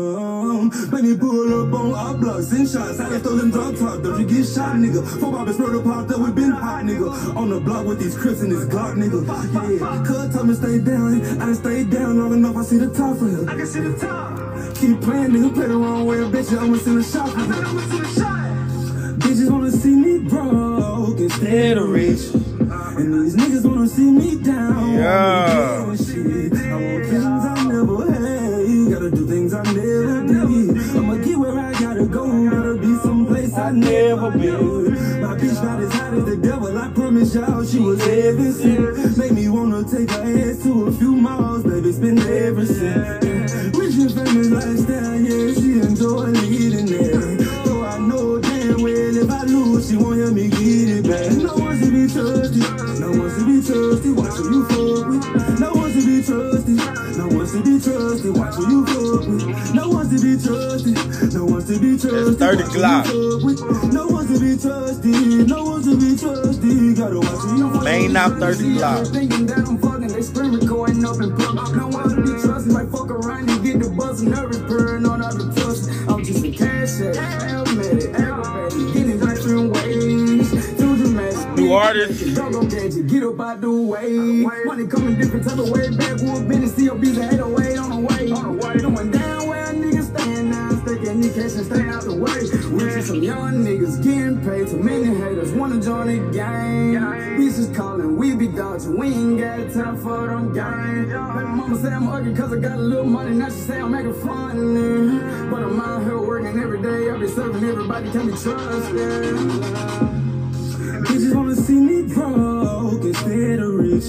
Let 0.92 1.04
me 1.04 1.18
pull 1.18 1.62
up 1.62 1.74
on 1.74 1.94
our 1.94 2.14
blocks 2.16 2.52
and 2.52 2.68
shots. 2.68 3.00
I 3.00 3.20
stole 3.20 3.38
them 3.38 3.52
drop 3.52 3.76
top, 3.76 4.04
don't 4.04 4.20
you 4.20 4.26
get 4.28 4.46
shot, 4.46 4.76
nigga. 4.76 5.02
Four 5.20 5.32
bobbers 5.32 5.58
murder 5.60 5.82
popped 5.82 6.12
up, 6.12 6.20
we 6.20 6.32
been 6.32 6.52
hot, 6.52 6.84
nigga. 6.84 7.36
On 7.38 7.50
the 7.50 7.60
block 7.60 7.86
with 7.86 8.00
these 8.00 8.18
crips 8.18 8.42
and 8.42 8.52
this 8.52 8.66
Glock, 8.66 8.96
nigga. 8.96 9.26
Yeah, 9.80 10.04
cuz 10.06 10.34
told 10.36 10.48
me 10.48 10.56
stay 10.56 10.80
down. 10.80 11.22
I 11.22 11.46
done 11.46 11.56
stayed 11.56 11.90
down 11.90 12.20
long 12.20 12.34
enough, 12.34 12.58
I 12.58 12.64
see 12.64 12.78
the 12.78 12.90
top 12.90 13.18
for 13.18 13.30
here. 13.30 13.50
I 13.50 13.56
can 13.56 13.68
see 13.68 13.80
the 13.80 13.94
top. 13.98 14.38
Keep 14.76 15.02
playing, 15.02 15.32
nigga, 15.32 15.54
play 15.54 15.68
the 15.68 15.78
wrong 15.78 16.06
way, 16.06 16.18
bitch, 16.18 16.52
you 16.52 16.60
almost 16.60 16.88
in 16.88 16.96
the 16.96 17.04
shot 17.04 17.30
for 17.30 17.40
here. 17.40 17.64
Bitches 19.20 19.50
wanna 19.50 19.72
see 19.72 19.96
me 19.96 20.20
broke 20.28 21.20
instead 21.20 21.78
of 21.78 21.90
rich. 21.90 22.53
And 22.96 23.12
these 23.26 23.36
niggas 23.36 23.66
wanna 23.66 23.88
see 23.88 24.12
me 24.12 24.36
down. 24.38 24.94
Yeah. 24.94 25.86
want 25.86 26.00
me 26.00 26.50
dead 26.50 26.54
and 26.54 26.54
shit. 26.54 26.72
I 26.72 26.76
want 26.76 27.06
things 27.06 27.26
I 27.26 27.64
never 27.66 28.12
had. 28.12 28.92
Gotta 28.94 29.10
do 29.10 29.28
things 29.28 29.54
I 29.54 29.64
never 29.64 30.28
did. 30.28 30.96
I'ma 30.96 31.16
get 31.16 31.38
where 31.40 31.58
I 31.58 31.72
gotta 31.74 32.06
go. 32.06 32.50
Gotta 32.50 32.76
be 32.76 32.96
someplace 32.98 33.58
I 33.58 33.72
never 33.72 34.30
been. 34.32 35.22
My 35.22 35.36
bitch 35.36 35.64
not 35.64 35.82
as 35.82 35.92
hot 35.94 36.14
as 36.14 36.26
the 36.26 36.38
devil. 36.38 36.78
I 36.78 36.88
promise 36.90 37.34
y'all 37.34 37.66
she 37.66 37.80
was 37.80 38.00
heaven 38.06 38.54
sent. 38.54 39.18
Make 39.18 39.32
me 39.32 39.50
wanna 39.50 39.84
take 39.84 40.12
her 40.12 40.52
ass 40.52 40.62
to 40.62 40.86
a 40.86 40.92
few 40.92 41.16
miles, 41.16 41.64
baby. 41.64 41.92
Spend 41.94 42.20
every 42.20 42.68
cent. 42.68 43.24
Rich 43.76 43.96
and 43.96 44.14
famous 44.14 44.50
lifestyle, 44.52 45.20
yeah, 45.20 45.54
she 45.56 45.80
enjoy 45.82 46.26
leading 46.46 46.90
it. 46.90 47.40
Though 47.66 47.86
I 47.86 47.98
know 47.98 48.40
damn 48.40 48.84
well 48.84 49.18
if 49.18 49.32
I 49.32 49.44
lose, 49.46 49.90
she 49.90 49.98
won't 49.98 50.20
help 50.20 50.34
me 50.34 50.48
get 50.50 50.60
it 50.60 51.08
back. 51.08 51.43
Trusted, 52.14 52.62
no 53.00 53.10
one's 53.10 53.38
to 53.38 53.46
be 53.46 53.58
trusted. 53.66 54.16
Watch 54.16 54.38
who 54.38 54.46
you 54.54 54.64
fuck 54.70 55.10
with. 55.10 55.60
No 55.60 55.74
one's 55.74 55.94
to 55.98 56.02
be 56.06 56.22
trusted, 56.22 56.78
no 57.18 57.28
one's 57.28 57.52
to 57.52 57.64
be 57.64 57.80
trusted. 57.82 58.38
Watch 58.38 58.56
who 58.56 58.64
you 58.70 58.86
fuck 58.86 59.28
with. 59.28 59.74
No 59.74 59.90
one's 59.90 60.10
to 60.14 60.18
be 60.22 60.38
trusted, 60.38 61.34
no 61.34 61.46
one's 61.46 61.66
to 61.68 61.80
be 61.80 61.98
trusted. 61.98 62.38
30 62.38 62.64
Watch 62.64 62.72
who 62.72 62.78
you 62.78 63.48
Glock. 63.50 63.94
No 63.94 64.08
one's 64.08 64.30
to 64.30 64.40
be 64.40 64.58
trusted, 64.58 65.48
no 65.50 65.64
one's 65.64 65.86
to 65.86 65.98
be 65.98 66.16
trusted. 66.16 66.98
Gotta 66.98 67.20
watch 67.20 67.42
who 67.50 67.58
you 67.58 67.74
fuck 67.74 67.84
Main 67.84 68.16
out 68.16 68.40
30 68.40 68.64
Glock. 68.78 69.12
Thinking 69.12 69.46
that 69.48 69.68
I'm 69.68 69.78
fucking, 69.80 70.08
they 70.08 70.22
scream 70.22 70.54
recording 70.54 71.04
up 71.06 71.20
in 71.20 71.36
public. 71.36 71.76
No 71.76 71.88
one 71.88 72.10
to 72.10 72.22
be 72.22 72.42
trusted, 72.42 72.74
like 72.74 72.90
fuck 72.92 73.10
around 73.10 73.50
and 73.50 73.64
get 73.64 73.80
the 73.80 73.90
buzz 73.90 74.22
and 74.22 74.32
nervous 74.32 74.62
burn 74.70 75.06
on 75.06 75.22
all 75.22 75.34
the 75.34 75.50
trust. 75.60 75.90
I'm 76.08 76.24
just 76.24 76.46
a 76.46 76.52
cash 76.52 77.02
ass, 77.02 77.18
automatic, 77.54 78.14
aggravated, 78.14 79.03
New 81.64 81.72
artist. 81.72 82.36
Don't 82.36 82.52
go 82.52 82.66
gadget, 82.66 83.08
get 83.08 83.24
up 83.24 83.40
out 83.40 83.62
the 83.62 83.72
way. 83.72 84.12
Money 84.66 84.86
coming 84.86 85.18
different 85.18 85.48
type 85.48 85.58
of 85.58 85.70
way. 85.70 85.90
Backwood 85.96 86.50
business, 86.50 86.76
be 86.76 86.88
the 86.88 87.24
808 87.24 87.78
on 87.78 87.90
the 87.90 88.00
way. 88.00 88.32
On 88.32 88.58
the 88.58 88.68
way. 88.68 88.78
Doing 88.80 89.12
down 89.12 89.48
where 89.48 89.68
niggas 89.68 90.10
stand 90.14 90.52
now. 90.52 90.72
Sticking 90.84 91.24
your 91.24 91.34
cash 91.34 91.56
and 91.56 91.66
stay 91.66 91.88
out 91.88 92.04
the 92.04 92.16
way. 92.16 92.42
We 92.70 92.92
see 92.92 93.02
some 93.02 93.24
young 93.24 93.64
niggas 93.64 94.04
getting 94.04 94.42
paid. 94.42 94.68
Too 94.68 94.84
many 94.84 95.16
haters 95.16 95.54
wanna 95.54 95.80
join 95.82 96.08
the 96.08 96.32
gang. 96.34 96.96
Bitches 97.40 97.74
calling, 97.74 98.18
we 98.18 98.36
be 98.36 98.50
dodging. 98.50 98.98
We 98.98 99.08
ain't 99.08 99.40
got 99.40 99.72
time 99.72 99.98
for 100.04 100.28
them 100.28 100.54
gang. 100.54 101.06
Baby 101.06 101.48
mama 101.48 101.78
say 101.78 101.94
I'm 101.94 102.10
ugly 102.10 102.36
cause 102.36 102.52
I 102.52 102.58
got 102.58 102.78
a 102.78 102.82
little 102.82 103.06
money. 103.06 103.36
Now 103.38 103.48
she 103.48 103.62
say 103.62 103.80
I'm 103.80 103.90
making 103.90 104.16
fun. 104.16 105.50
But 105.50 105.64
I'm 105.64 105.80
out 105.80 106.04
here 106.04 106.20
working 106.20 106.60
every 106.60 106.82
day. 106.82 107.10
I 107.10 107.18
be 107.18 107.28
serving 107.30 107.64
everybody, 107.64 108.12
can 108.12 108.28
be 108.28 108.34
trusted. 108.34 110.13
Bitches 111.06 111.36
wanna 111.36 111.56
see 111.56 111.80
me 111.80 112.04
broke 112.14 113.04
instead 113.04 113.60
of 113.60 113.74
rich. 113.76 114.08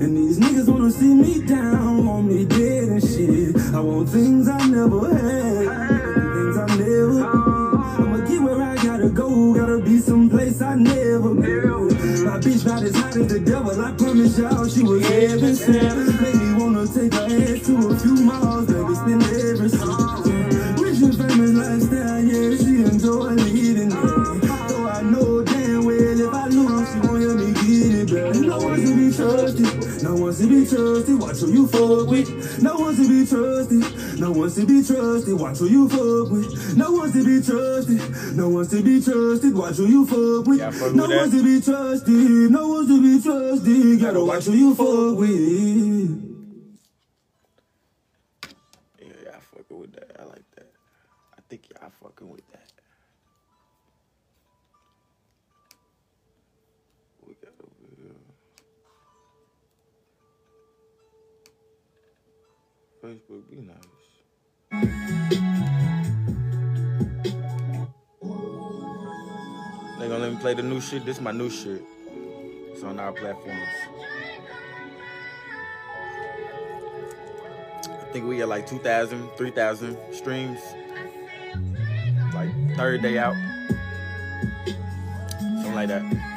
And 0.00 0.16
these 0.16 0.38
niggas 0.38 0.68
wanna 0.68 0.90
see 0.90 1.14
me 1.14 1.42
down, 1.46 2.06
want 2.06 2.26
me 2.28 2.44
dead 2.44 2.88
and 2.88 3.02
shit. 3.02 3.56
I 3.74 3.80
want 3.80 4.08
things 4.08 4.48
I 4.48 4.66
never 4.68 5.08
had, 5.14 5.66
things 6.34 6.56
I 6.56 6.66
never. 6.76 7.24
I'ma 8.02 8.18
get 8.26 8.40
where 8.42 8.62
I 8.62 8.76
gotta 8.76 9.08
go, 9.08 9.54
gotta 9.54 9.78
be 9.78 9.98
someplace 9.98 10.60
I 10.62 10.74
never 10.76 11.34
been. 11.34 12.24
My 12.24 12.38
bitch 12.38 12.64
not 12.64 12.82
as 12.82 12.94
hot 12.96 13.16
as 13.16 13.26
the 13.26 13.40
devil, 13.40 13.80
I 13.80 13.92
promise 13.92 14.38
y'all 14.38 14.66
she 14.68 14.82
was 14.82 15.06
heaven 15.08 15.54
sent. 15.56 16.20
Make 16.22 16.34
me 16.34 16.54
wanna 16.54 16.86
take 16.86 17.14
her 17.14 17.26
ass 17.26 17.66
to 17.66 17.88
a 17.88 17.96
few 17.98 18.14
miles, 18.14 18.51
be 30.62 30.68
trusted. 30.68 31.20
Watch 31.20 31.38
who 31.38 31.52
you 31.52 31.66
fuck 31.66 32.08
with. 32.08 32.62
No 32.62 32.76
one's 32.76 32.98
to 32.98 33.08
be 33.08 33.26
trusted, 33.26 34.20
no 34.20 34.32
one's 34.32 34.54
to 34.56 34.66
be 34.66 34.82
trusted. 34.82 35.38
Watch 35.38 35.58
who 35.58 35.66
you 35.66 35.88
fuck 35.88 36.30
with. 36.30 36.76
No 36.76 36.90
one's 36.92 37.12
to 37.12 37.24
be 37.24 37.42
trusted, 37.42 38.36
no 38.36 38.48
one's 38.48 38.70
to 38.70 38.82
be 38.82 39.02
trusted. 39.02 39.54
Watch 39.54 39.76
who 39.76 39.86
you 39.86 40.06
fuck 40.06 40.46
with. 40.46 40.58
Yeah, 40.58 40.70
fuck 40.70 40.94
No 40.94 41.08
one's 41.08 41.32
to 41.32 41.42
be 41.42 41.60
trusted, 41.60 42.50
no 42.50 42.68
one's 42.68 42.88
to 42.88 43.02
be 43.02 43.22
trusted. 43.22 44.00
Gotta 44.00 44.24
watch 44.24 44.44
who 44.44 44.52
you 44.52 44.74
fuck 44.74 45.18
with. 45.18 46.31
They 69.98 70.08
gonna 70.08 70.18
let 70.18 70.32
me 70.32 70.38
play 70.40 70.54
the 70.54 70.62
new 70.62 70.80
shit. 70.80 71.04
This 71.04 71.16
is 71.16 71.22
my 71.22 71.32
new 71.32 71.48
shit. 71.48 71.84
It's 72.72 72.82
on 72.82 72.98
our 72.98 73.12
platforms. 73.12 73.68
I 77.84 78.12
think 78.12 78.26
we 78.26 78.38
got 78.38 78.48
like 78.48 78.66
2,000, 78.66 79.30
3,000 79.36 79.96
streams. 80.12 80.60
Like 82.34 82.50
third 82.76 83.02
day 83.02 83.18
out. 83.18 83.36
Something 85.40 85.74
like 85.74 85.88
that. 85.88 86.31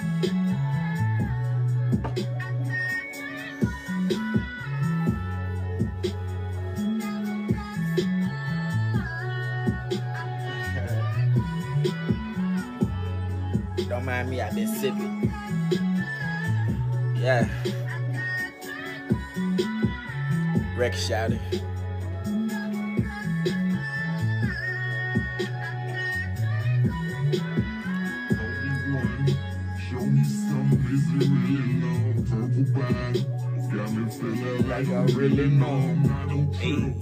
Bag. 32.76 33.26
Got 33.74 33.92
me 33.92 34.12
feeling 34.12 34.70
like 34.70 34.88
I 34.88 35.04
really 35.14 35.50
know. 35.50 36.52
Hey, 36.54 36.94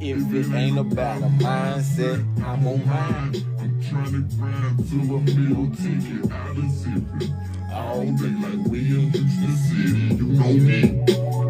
if 0.00 0.32
it 0.32 0.54
ain't 0.54 0.78
about 0.78 1.22
a 1.22 1.26
mindset, 1.26 2.24
I'm 2.44 2.66
on 2.66 2.86
mine. 2.86 3.49
I'm 3.92 4.04
trying 4.04 4.28
to 4.28 4.36
grind 4.36 4.78
to 4.88 4.94
a 4.94 5.20
meal 5.34 5.66
ticket. 5.74 6.30
I've 6.30 6.54
been 6.54 6.70
sipping 6.70 7.34
all 7.72 8.04
day 8.04 8.34
like 8.38 8.70
we 8.70 8.78
in 8.78 9.10
Houston 9.10 9.56
City. 9.66 10.14
You 10.14 10.26
know 10.30 10.52
me. 10.52 10.82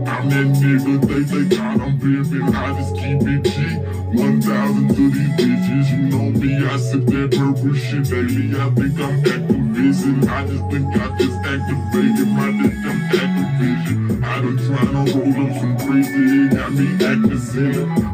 I'm 0.08 0.30
that 0.30 0.48
nigga 0.56 1.06
they 1.06 1.24
say 1.28 1.54
God 1.54 1.80
I'm 1.82 2.00
pimping. 2.00 2.54
I 2.54 2.80
just 2.80 2.94
keep 2.94 3.20
it 3.28 3.44
G. 3.44 3.76
1,000 4.16 4.88
to 4.88 5.10
these 5.10 5.28
bitches. 5.36 5.90
You 5.90 5.98
know 6.08 6.30
me. 6.40 6.66
I 6.66 6.76
sip 6.78 7.04
that 7.12 7.30
purple 7.36 7.74
shit 7.74 8.08
daily. 8.08 8.56
I 8.56 8.70
think 8.72 8.98
I'm 8.98 9.20
activism. 9.20 10.24
I 10.24 10.46
just 10.46 10.64
think 10.72 10.96
I 10.96 11.18
just 11.18 11.36
activated 11.44 12.28
my 12.28 12.48
damn 12.56 13.00
activision. 13.20 14.24
I 14.24 14.40
done 14.40 14.56
tryna 14.56 15.04
roll 15.12 15.44
up 15.44 15.60
some 15.60 15.76
crazy. 15.76 16.48
Got 16.56 16.72
me 16.72 16.86
acting. 17.04 17.30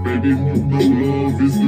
Baby, 0.03 0.29
you 0.29 0.35
know 0.35 1.31
love 1.31 1.43
is 1.43 1.66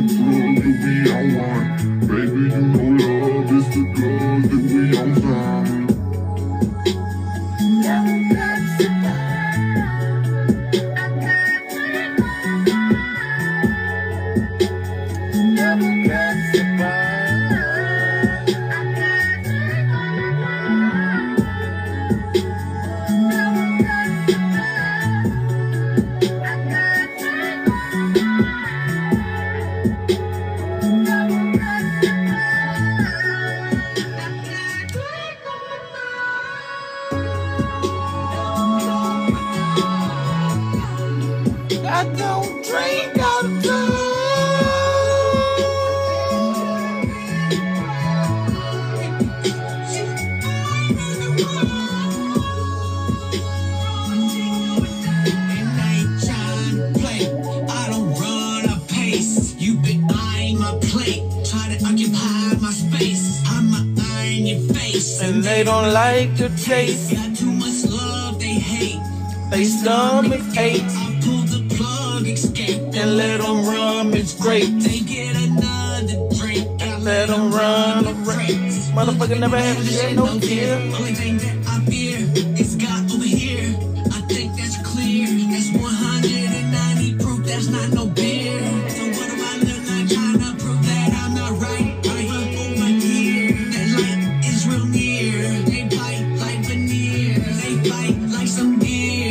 like 98.38 98.46
some 98.46 98.78
deer. 98.78 99.27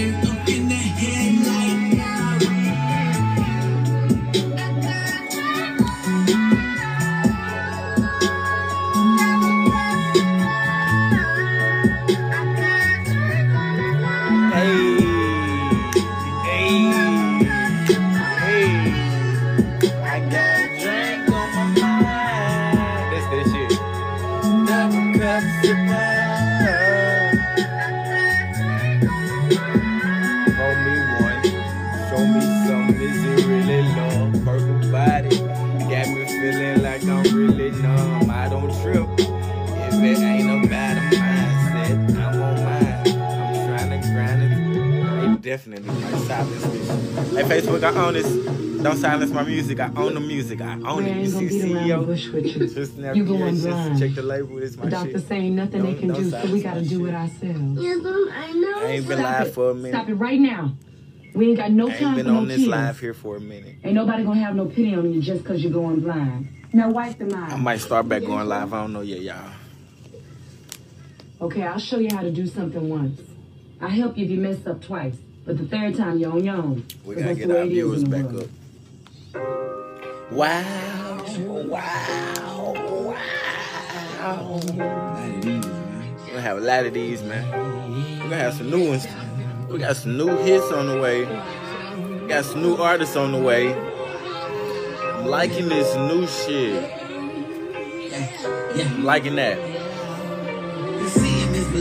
Don't 49.01 49.11
silence 49.11 49.31
my 49.31 49.43
music. 49.43 49.79
I 49.79 49.91
own 49.95 50.13
the 50.15 50.19
music. 50.19 50.59
I 50.61 50.73
own 50.73 50.85
I 50.85 51.09
it. 51.09 51.15
You 51.15 51.21
ain't 51.21 51.33
gonna 51.33 51.49
see 51.49 51.59
the 51.61 51.67
CEO? 51.79 52.05
bush 52.05 52.27
with 52.29 52.45
you. 52.57 52.67
Just 52.67 52.95
snap 52.95 53.15
You 53.15 53.25
going 53.25 53.41
ears, 53.55 53.63
blind. 53.65 53.99
check 53.99 54.15
the 54.15 54.21
label. 54.23 54.57
It's 54.57 54.75
my 54.75 54.85
The 54.85 54.91
doctor 54.91 55.11
shit. 55.11 55.27
saying 55.27 55.55
nothing 55.55 55.83
they 55.83 55.91
Don't- 55.93 55.99
can 55.99 56.07
don't 56.09 56.31
so 56.31 56.51
we 56.51 56.61
gotta 56.61 56.81
do 56.81 56.99
shit. 57.05 57.09
it 57.09 57.15
ourselves. 57.15 57.81
Yes, 57.83 57.97
Mom, 58.01 58.29
I 58.33 58.51
know. 58.53 58.79
I 58.79 58.85
ain't 58.87 59.07
been 59.07 59.17
Stop 59.19 59.37
live 59.39 59.47
it. 59.47 59.53
for 59.53 59.69
a 59.69 59.75
minute. 59.75 59.91
Stop 59.93 60.09
it 60.09 60.13
right 60.15 60.39
now. 60.39 60.73
We 61.35 61.49
ain't 61.49 61.57
got 61.57 61.71
no 61.71 61.87
time 61.89 61.91
I 61.91 61.95
ain't 61.95 62.03
time 62.03 62.15
been 62.15 62.25
for 62.25 62.31
no 62.31 62.37
on 62.39 62.47
this 62.47 62.57
kids. 62.57 62.67
live 62.69 62.99
here 62.99 63.13
for 63.13 63.35
a 63.35 63.39
minute. 63.39 63.75
Ain't 63.83 63.93
nobody 63.93 64.23
gonna 64.23 64.39
have 64.39 64.55
no 64.55 64.65
pity 64.65 64.95
on 64.95 65.13
you 65.13 65.21
just 65.21 65.45
cause 65.45 65.61
you're 65.61 65.71
going 65.71 65.99
blind. 65.99 66.47
Now 66.73 66.89
wipe 66.89 67.19
the 67.19 67.35
I 67.35 67.55
might 67.57 67.79
start 67.81 68.09
back 68.09 68.23
going 68.23 68.47
live. 68.47 68.73
I 68.73 68.81
don't 68.81 68.93
know 68.93 69.01
yet, 69.01 69.21
y'all. 69.21 69.51
Okay, 71.39 71.61
I'll 71.61 71.77
show 71.79 71.99
you 71.99 72.09
how 72.15 72.23
to 72.23 72.31
do 72.31 72.47
something 72.47 72.89
once. 72.89 73.21
I'll 73.79 73.89
help 73.89 74.17
you 74.17 74.25
if 74.25 74.31
you 74.31 74.39
mess 74.39 74.65
up 74.65 74.81
twice. 74.83 75.17
But 75.45 75.59
the 75.59 75.65
third 75.67 75.95
time 75.95 76.17
you're 76.17 76.31
on 76.31 76.43
your 76.43 76.55
own. 76.55 76.83
We 77.05 77.13
gotta 77.15 77.27
that's 77.27 77.39
get 77.39 77.51
our 77.51 77.57
it 77.57 77.67
is 77.67 77.73
viewers 77.73 78.03
back 78.03 78.23
world. 78.23 78.41
up. 78.43 78.49
Wow, 80.31 81.23
wow, 81.67 82.73
wow. 83.03 84.59
We're 84.63 85.61
gonna 86.27 86.41
have 86.41 86.57
a 86.57 86.61
lot 86.61 86.85
of 86.85 86.93
these, 86.93 87.23
man. 87.23 87.49
We're 88.19 88.29
gonna 88.29 88.35
have 88.37 88.53
some 88.55 88.69
new 88.69 88.89
ones. 88.89 89.07
We 89.69 89.79
got 89.79 89.95
some 89.95 90.17
new 90.17 90.35
hits 90.37 90.71
on 90.71 90.87
the 90.87 90.99
way. 90.99 91.25
We 92.21 92.27
got 92.27 92.45
some 92.45 92.61
new 92.61 92.75
artists 92.75 93.15
on 93.15 93.31
the 93.31 93.39
way. 93.39 93.73
I'm 93.73 95.25
liking 95.25 95.69
this 95.69 95.95
new 95.95 96.27
shit. 96.27 96.91
I'm 98.75 99.03
liking 99.03 99.35
that. 99.35 99.76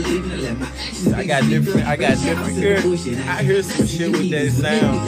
I 0.07 1.25
got 1.25 1.49
different. 1.49 1.85
I 1.87 1.95
got 1.97 2.17
different. 2.17 2.57
Here, 2.57 2.77
I 3.27 3.43
hear 3.43 3.61
some 3.61 3.85
shit 3.85 4.11
with 4.11 4.31
that 4.31 4.51
sound. 4.51 5.05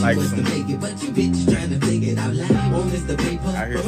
Like 0.00 0.16
some. 0.16 0.46
I 3.56 3.66
hear 3.66 3.84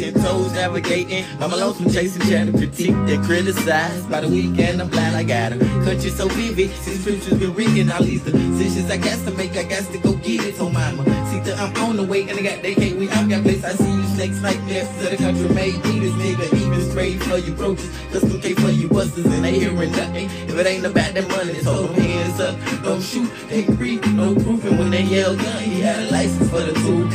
Ten 0.00 0.14
toes 0.14 0.52
navigating. 0.52 1.24
I'm 1.40 1.52
alone 1.52 1.74
from 1.74 1.90
chasing 1.92 2.22
chatter, 2.22 2.52
critique 2.52 2.94
that 3.06 3.22
criticized. 3.24 4.10
By 4.10 4.22
the 4.22 4.28
weekend, 4.28 4.80
I'm 4.80 4.88
glad 4.88 5.14
I 5.14 5.22
got 5.24 5.52
her. 5.52 5.58
Country 5.84 6.10
so 6.10 6.26
vivid, 6.28 6.70
since 6.76 7.00
scriptures 7.00 7.38
been 7.38 7.54
reading 7.54 7.90
all 7.90 8.02
these 8.02 8.22
decisions 8.24 8.90
I 8.90 8.96
got 8.96 9.22
to 9.26 9.30
make. 9.36 9.52
I 9.56 9.64
got 9.64 9.84
to 9.92 9.98
go 9.98 10.14
get 10.14 10.44
it, 10.44 10.56
so 10.56 10.70
mama. 10.70 11.04
See 11.30 11.40
that 11.40 11.58
I'm 11.58 11.76
on 11.84 11.96
the 11.96 12.04
way, 12.04 12.22
and 12.22 12.32
I 12.32 12.42
got 12.42 12.62
they 12.62 12.74
we. 12.94 13.10
I've 13.10 13.28
got 13.28 13.42
place. 13.42 13.62
I 13.62 13.72
see 13.72 13.99
snakes 14.20 14.42
like 14.42 14.66
this. 14.66 14.86
To 14.98 15.08
the 15.08 15.16
country 15.16 15.48
made 15.54 15.82
me 15.84 16.00
this 16.00 16.12
nigga. 16.12 16.52
Even 16.54 16.90
sprayed 16.90 17.22
for 17.22 17.38
you 17.38 17.54
roaches, 17.54 17.90
custom 18.12 18.40
cake 18.40 18.58
for 18.58 18.68
you 18.68 18.88
busters, 18.88 19.24
and 19.24 19.42
they 19.42 19.58
hearing 19.58 19.92
nothing. 19.92 20.26
If 20.48 20.58
it 20.58 20.66
ain't 20.66 20.84
about 20.84 21.14
that 21.14 21.26
money, 21.28 21.54
so 21.54 21.72
hold 21.72 21.96
them 21.96 22.02
hands 22.04 22.38
up. 22.40 22.54
Don't 22.82 23.00
shoot, 23.02 23.30
they 23.48 23.62
read, 23.64 24.06
no 24.12 24.34
proof. 24.34 24.62
And 24.64 24.78
when 24.78 24.90
they 24.90 25.02
yell 25.04 25.34
gun, 25.34 25.62
he 25.62 25.80
had 25.80 26.00
a 26.00 26.10
license 26.12 26.50
for 26.50 26.60
the 26.60 26.72
tool. 26.82 27.08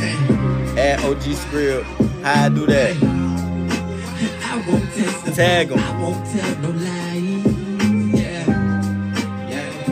Add 0.76 1.04
OG 1.04 1.22
script. 1.22 1.86
How 2.24 2.46
I 2.46 2.48
do 2.48 2.66
that? 2.66 2.96
I 4.42 4.64
won't 4.66 4.92
testify. 4.92 5.32
Tag 5.32 5.70
'em. 5.70 5.78
I 5.78 6.02
won't 6.02 6.26
tell 6.26 6.58
no 6.58 6.70
lie. 6.70 7.22
Yeah, 8.18 8.44
yeah. 9.52 9.84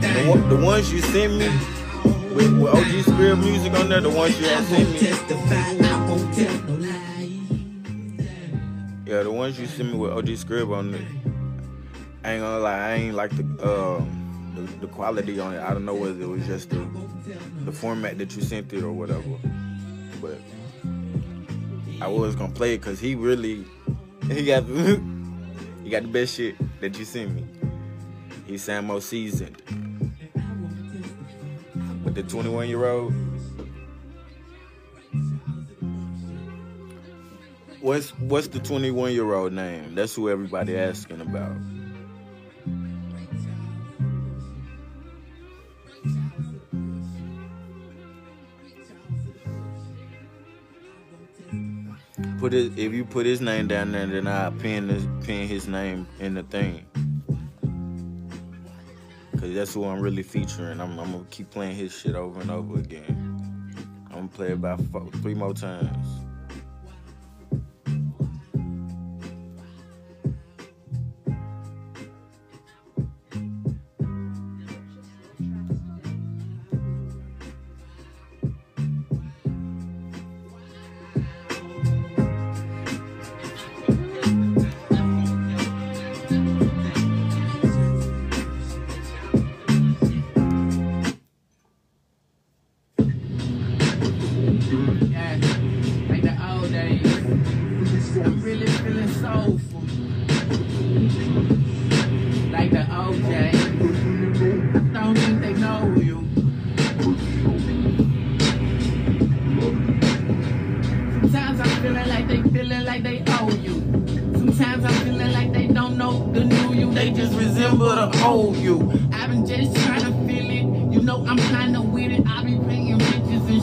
The, 0.00 0.54
the 0.54 0.62
ones 0.62 0.92
you 0.92 1.00
sent 1.00 1.32
me 1.38 1.48
with, 2.34 2.52
with 2.60 2.74
OG 2.74 3.14
Spirit 3.14 3.36
music 3.36 3.72
on 3.72 3.88
there, 3.88 4.02
the 4.02 4.10
ones 4.10 4.38
you 4.38 4.46
had 4.46 4.64
sent 4.66 4.90
me. 4.90 5.89
Yeah, 9.04 9.22
the 9.24 9.30
ones 9.30 9.60
you 9.60 9.66
sent 9.66 9.92
me 9.92 9.98
with 9.98 10.12
OG 10.12 10.24
Scrib 10.24 10.74
on 10.74 10.94
it. 10.94 11.04
I 12.24 12.32
ain't 12.32 12.42
gonna 12.42 12.60
lie, 12.60 12.78
I 12.78 12.92
ain't 12.94 13.14
like 13.14 13.30
the 13.36 13.42
um 13.68 14.52
the, 14.54 14.62
the 14.80 14.86
quality 14.86 15.38
on 15.38 15.54
it. 15.54 15.60
I 15.60 15.74
don't 15.74 15.84
know 15.84 15.94
whether 15.94 16.18
it 16.18 16.28
was 16.28 16.46
just 16.46 16.70
the 16.70 16.86
the 17.66 17.72
format 17.72 18.16
that 18.16 18.34
you 18.34 18.42
sent 18.42 18.72
it 18.72 18.82
or 18.82 18.92
whatever. 18.92 19.36
But 20.22 20.38
I 22.00 22.08
was 22.08 22.34
gonna 22.36 22.54
play 22.54 22.74
it 22.74 22.78
because 22.78 23.00
he 23.00 23.14
really 23.16 23.66
he 24.30 24.46
got 24.46 24.64
he 25.84 25.90
got 25.90 26.02
the 26.04 26.10
best 26.10 26.36
shit 26.36 26.54
that 26.80 26.98
you 26.98 27.04
sent 27.04 27.34
me. 27.34 27.44
He 28.46 28.56
sound 28.56 28.86
more 28.86 29.02
seasoned. 29.02 29.60
But 32.02 32.14
the 32.14 32.22
21 32.22 32.68
year 32.68 32.86
old. 32.86 33.12
What's 37.80 38.10
what's 38.18 38.48
the 38.48 38.58
21 38.58 39.14
year 39.14 39.32
old 39.32 39.54
name? 39.54 39.94
That's 39.94 40.14
who 40.14 40.28
everybody 40.28 40.76
asking 40.76 41.22
about. 41.22 41.56
Put 52.38 52.52
it 52.52 52.78
if 52.78 52.92
you 52.92 53.06
put 53.06 53.24
his 53.24 53.40
name 53.40 53.66
down 53.66 53.92
there, 53.92 54.06
then 54.06 54.26
I 54.26 54.50
pin 54.50 55.22
pin 55.24 55.48
his 55.48 55.66
name 55.66 56.06
in 56.18 56.34
the 56.34 56.42
thing. 56.42 56.84
Cause 59.38 59.54
that's 59.54 59.72
who 59.72 59.86
I'm 59.86 60.00
really 60.00 60.22
featuring. 60.22 60.82
I'm, 60.82 60.98
I'm 60.98 61.12
gonna 61.12 61.24
keep 61.30 61.50
playing 61.50 61.76
his 61.76 61.96
shit 61.96 62.14
over 62.14 62.42
and 62.42 62.50
over 62.50 62.78
again. 62.78 63.72
I'm 64.10 64.16
gonna 64.16 64.28
play 64.28 64.48
it 64.48 64.52
about 64.52 64.82
four, 64.92 65.08
three 65.22 65.34
more 65.34 65.54
times. 65.54 66.19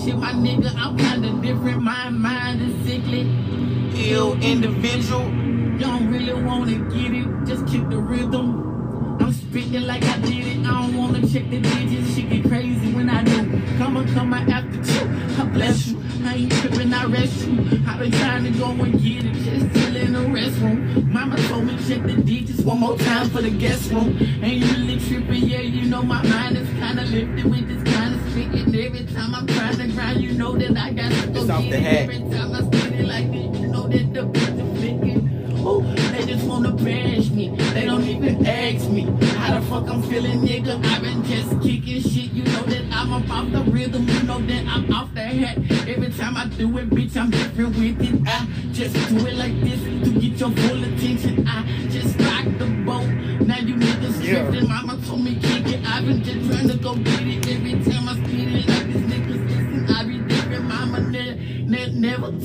My 0.06 0.32
nigga, 0.32 0.74
I'm 0.76 0.96
kinda 0.96 1.30
different. 1.42 1.82
My 1.82 2.10
mind 2.10 2.62
is 2.62 2.88
sickly. 2.88 3.30
Ill 4.10 4.34
individual. 4.42 5.26
Don't 5.80 6.10
really 6.10 6.34
wanna 6.34 6.78
get 6.94 7.12
it. 7.14 7.28
Just 7.46 7.68
kick 7.68 7.90
the 7.90 7.98
rhythm. 7.98 9.18
I'm 9.20 9.34
spitting 9.34 9.86
like 9.86 10.04
I 10.04 10.18
did 10.20 10.48
it. 10.48 10.66
I 10.66 10.82
don't 10.82 10.96
wanna 10.96 11.22
check 11.28 11.50
the 11.50 11.60
digits. 11.60 12.16
She 12.16 12.22
get 12.22 12.48
crazy 12.48 12.94
when 12.94 13.10
I 13.10 13.24
do. 13.24 13.62
Come 13.78 13.98
on, 13.98 14.08
come 14.14 14.34
on 14.34 14.50
after 14.50 14.82
two. 14.84 15.42
I 15.42 15.46
bless 15.46 15.88
you. 15.88 15.98
I 16.24 16.36
ain't 16.36 16.52
tripping, 16.54 16.94
I 16.94 17.06
rest 17.06 17.48
you. 17.48 17.60
I've 17.88 18.00
been 18.00 18.12
trying 18.12 18.44
to 18.46 18.52
go 18.52 18.70
and 18.70 18.94
get 19.02 19.26
it. 19.26 19.34
Just 19.34 19.70
still 19.72 19.96
in 19.96 20.14
the 20.14 20.20
restroom. 20.20 21.12
Mama 21.12 21.38
told 21.48 21.66
me 21.66 21.76
check 21.88 22.04
the 22.04 22.16
digits 22.22 22.62
one 22.62 22.80
more 22.80 22.98
time 22.98 23.30
for 23.30 23.42
the 23.42 23.50
guest 23.52 23.92
room. 23.92 24.18
Ain't 24.42 24.64
really 24.78 25.00
tripping, 25.00 25.44
yeah. 25.48 25.62
You 25.62 25.90
know 25.90 26.02
my 26.02 26.22
mind 26.24 26.58
is 26.58 26.70
kinda 26.80 27.04
lifted 27.04 27.46
with 27.46 27.68
this 27.68 27.94
kind 27.94 28.07
spitting. 28.44 28.76
Every 28.76 29.06
time 29.06 29.36
I'm 29.36 29.48
trying 29.48 29.78
to 29.78 29.88
grind, 29.88 30.22
you 30.22 30.34
know 30.34 30.58
that 30.58 30.78
I 30.78 30.92
got 30.94 31.12
to 31.12 31.28
go 31.28 31.42
It's 31.42 31.50
off 31.50 31.62
get 31.64 31.72
the 31.72 31.78
it. 31.78 31.82
hat. 31.82 32.02
Every 32.04 32.20
time 32.38 32.54
I 32.54 32.60
it 33.00 33.06
like 33.08 33.32
this, 33.32 33.60
you 33.60 33.68
know 33.68 33.88
that 33.88 34.14
the 34.14 34.24
beat 34.24 34.50
is 34.50 34.80
flicking. 34.80 35.54
Oh, 35.60 35.82
they 35.82 36.26
just 36.26 36.46
wanna 36.48 36.72
bash 36.72 37.30
me. 37.30 37.50
They 37.74 37.86
don't 37.86 38.04
even 38.04 38.46
ask 38.46 38.90
me 38.90 39.02
how 39.36 39.60
the 39.60 39.66
fuck 39.66 39.90
I'm 39.90 40.02
feeling, 40.04 40.40
nigga. 40.42 40.84
I've 40.86 41.02
been 41.02 41.24
just 41.24 41.50
kicking 41.62 42.02
shit. 42.02 42.32
You 42.32 42.44
know 42.44 42.62
that 42.64 42.86
I'm 42.92 43.12
about 43.14 43.52
the 43.52 43.70
rhythm. 43.72 44.08
You 44.08 44.24
know 44.24 44.40
that 44.40 44.66
I'm 44.68 44.94
off 44.94 45.14
the 45.14 45.22
hat. 45.24 45.58
Every 45.88 46.10
time 46.12 46.38
I 46.38 46.46
do 46.48 46.78
it, 46.78 46.90
bitch, 46.90 47.18
I'm 47.18 47.32
different 47.32 47.76
with 47.76 48.02
it. 48.02 48.22
I 48.28 48.46
just 48.72 48.94
do 49.10 49.26
it 49.28 49.36
like 49.36 49.60
this 49.62 49.82
to 50.06 50.20
get 50.20 50.40
your 50.40 50.52
full 50.52 50.84
attention. 50.84 51.46
I 51.48 51.64
just 51.90 52.18
rock 52.22 52.46
the 52.60 52.66
boat. 52.86 53.08
Now 53.48 53.58
you 53.58 53.76
niggas 53.76 54.24
tripping. 54.26 54.70
Mama 54.70 55.00
told 55.06 55.22
me 55.24 55.36
kick 55.42 55.68
it. 55.68 55.86
I've 55.86 56.06
been 56.06 56.24
just 56.24 56.50
trying 56.50 56.70
to 56.70 56.78
go 56.78 56.96
get 56.96 57.22
it. 57.28 57.48
Every 57.50 57.74
time 57.84 57.97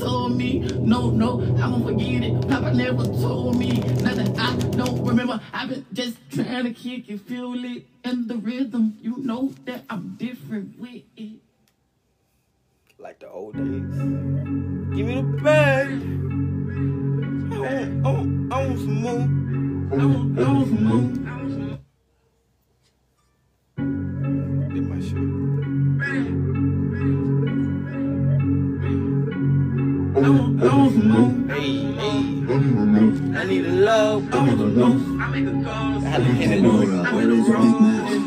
told 0.03 0.37
me. 0.37 0.59
No, 0.59 1.09
no, 1.09 1.41
I 1.61 1.67
won't 1.67 1.85
forget 1.85 2.23
it. 2.23 2.47
Papa 2.47 2.73
never 2.73 3.05
told 3.05 3.57
me 3.57 3.79
nothing. 4.01 4.37
I 4.39 4.55
don't 4.55 5.03
remember. 5.05 5.39
I've 5.53 5.69
been 5.69 5.85
just 5.93 6.17
trying 6.31 6.65
to 6.65 6.73
kick 6.73 7.09
it, 7.09 7.21
feel 7.21 7.63
it, 7.63 7.85
and 8.03 8.27
the 8.27 8.35
rhythm. 8.35 8.97
You 9.01 9.17
know 9.17 9.53
that 9.65 9.83
I'm 9.89 10.15
different 10.17 10.79
with 10.79 11.03
it. 11.15 11.39
Like 12.99 13.19
the 13.19 13.29
old 13.29 13.55
days. 13.55 13.63
Give 14.95 15.07
me 15.07 15.15
the 15.15 15.41
bag. 15.41 15.87
I 17.51 17.57
want, 17.59 18.05
I 18.05 18.11
want, 18.11 18.53
I 18.53 18.67
want 18.67 18.79
some 18.79 19.01
more. 19.01 19.27
I 19.91 20.05
want, 20.05 20.39
I 20.39 20.41
want 20.51 20.67
some 20.67 20.83
more. 20.83 21.23
I 21.27 21.43
my 24.81 26.62
I 30.15 30.19
want 30.19 30.61
some 30.93 31.09
more. 31.09 31.55
Hey, 31.55 31.91
hey. 31.93 33.39
I 33.39 33.45
need 33.45 33.65
a 33.65 33.69
love. 33.69 34.31
I 34.31 34.37
want 34.37 34.49
some 34.51 34.75
more. 34.75 35.23
I 35.23 35.29
make 35.29 35.47
a 35.47 35.65
call. 35.65 36.05
I 36.05 36.09
had 36.09 36.17
to 36.17 36.23
hit 36.23 36.51
it 36.51 36.65
on. 36.65 37.05
I'm 37.05 37.19
in 37.19 38.22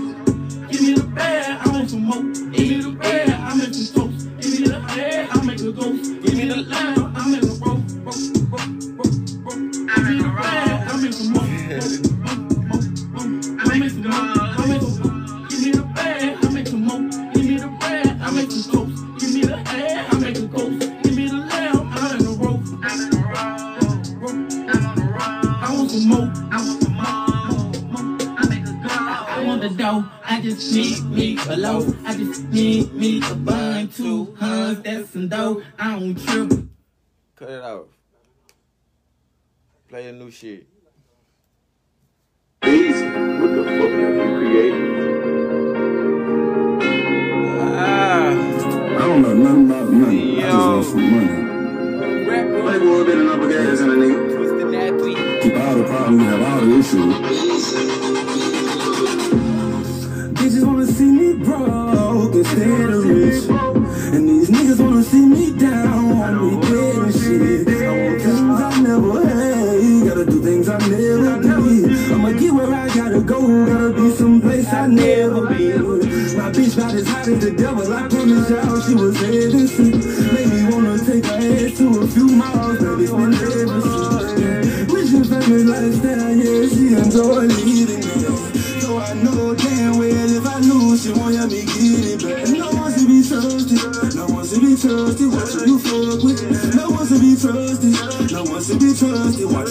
So 87.17 88.99
I 88.99 89.15
know 89.15 89.55
damn 89.55 89.97
well 89.97 90.37
if 90.37 90.45
I 90.45 90.59
lose, 90.61 91.03
she 91.03 91.13
won't 91.13 91.35
let 91.35 91.51
me 91.51 91.65
get 91.65 92.05
it 92.05 92.23
back. 92.23 92.49
No 92.53 92.69
one 92.73 92.93
to 92.93 93.07
be 93.09 93.27
trusted, 93.27 93.81
no 94.15 94.27
one 94.27 94.45
to 94.45 94.61
be 94.61 94.77
trusted. 94.77 95.33
Watch 95.33 95.53
who 95.55 95.65
you 95.65 95.79
fuck 95.79 96.23
with. 96.23 96.75
No 96.77 96.91
one 96.91 97.07
to 97.09 97.19
be 97.19 97.35
trusted, 97.35 97.97
no 98.31 98.45
one 98.45 98.63
to 98.63 98.77
be 98.77 98.93
trusted. 98.93 99.49
Watch 99.49 99.66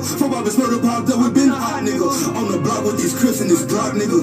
nigga. 0.00 0.18
Four 0.18 0.28
bobbers 0.28 0.58
murder 0.58 0.80
popped 0.80 1.10
up, 1.10 1.18
we 1.18 1.30
been 1.30 1.48
hot, 1.48 1.82
nigga. 1.82 2.36
On 2.36 2.50
the 2.50 2.58
block 2.58 2.84
with 2.84 2.96
these 2.96 3.18
crips 3.18 3.40
and 3.40 3.50
this 3.50 3.66
drop, 3.66 3.94
nigga. 3.94 4.20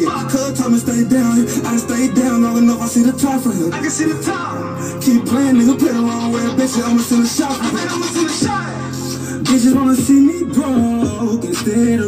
Yeah, 0.00 0.28
cuz 0.30 0.58
told 0.58 0.72
me 0.72 0.78
stay 0.78 1.04
down. 1.04 1.46
I 1.66 1.76
stay 1.76 2.08
down 2.12 2.42
long 2.42 2.58
enough, 2.58 2.80
I 2.82 2.86
see 2.86 3.02
the 3.02 3.12
top 3.12 3.42
for 3.42 3.52
him. 3.52 3.72
I 3.72 3.80
can 3.80 3.90
see 3.90 4.04
the 4.04 4.22
top. 4.22 5.02
Keep 5.02 5.26
playing, 5.26 5.56
nigga, 5.56 5.78
play 5.78 5.92
the 5.92 6.00
wrong 6.00 6.32
way, 6.32 6.42
bitch. 6.56 6.82
I'ma 6.82 7.02
send 7.02 7.24
a 7.24 7.28
shot 7.28 7.56
for 7.56 7.76
him. 7.76 7.88
I'ma 7.88 8.06
send 8.06 8.26
a 8.26 8.32
shot. 8.32 8.66
Bitches 9.46 9.74
wanna 9.74 9.94
see 9.96 10.20
me 10.20 10.44
broke 10.44 11.44
instead 11.44 12.00
of 12.00 12.05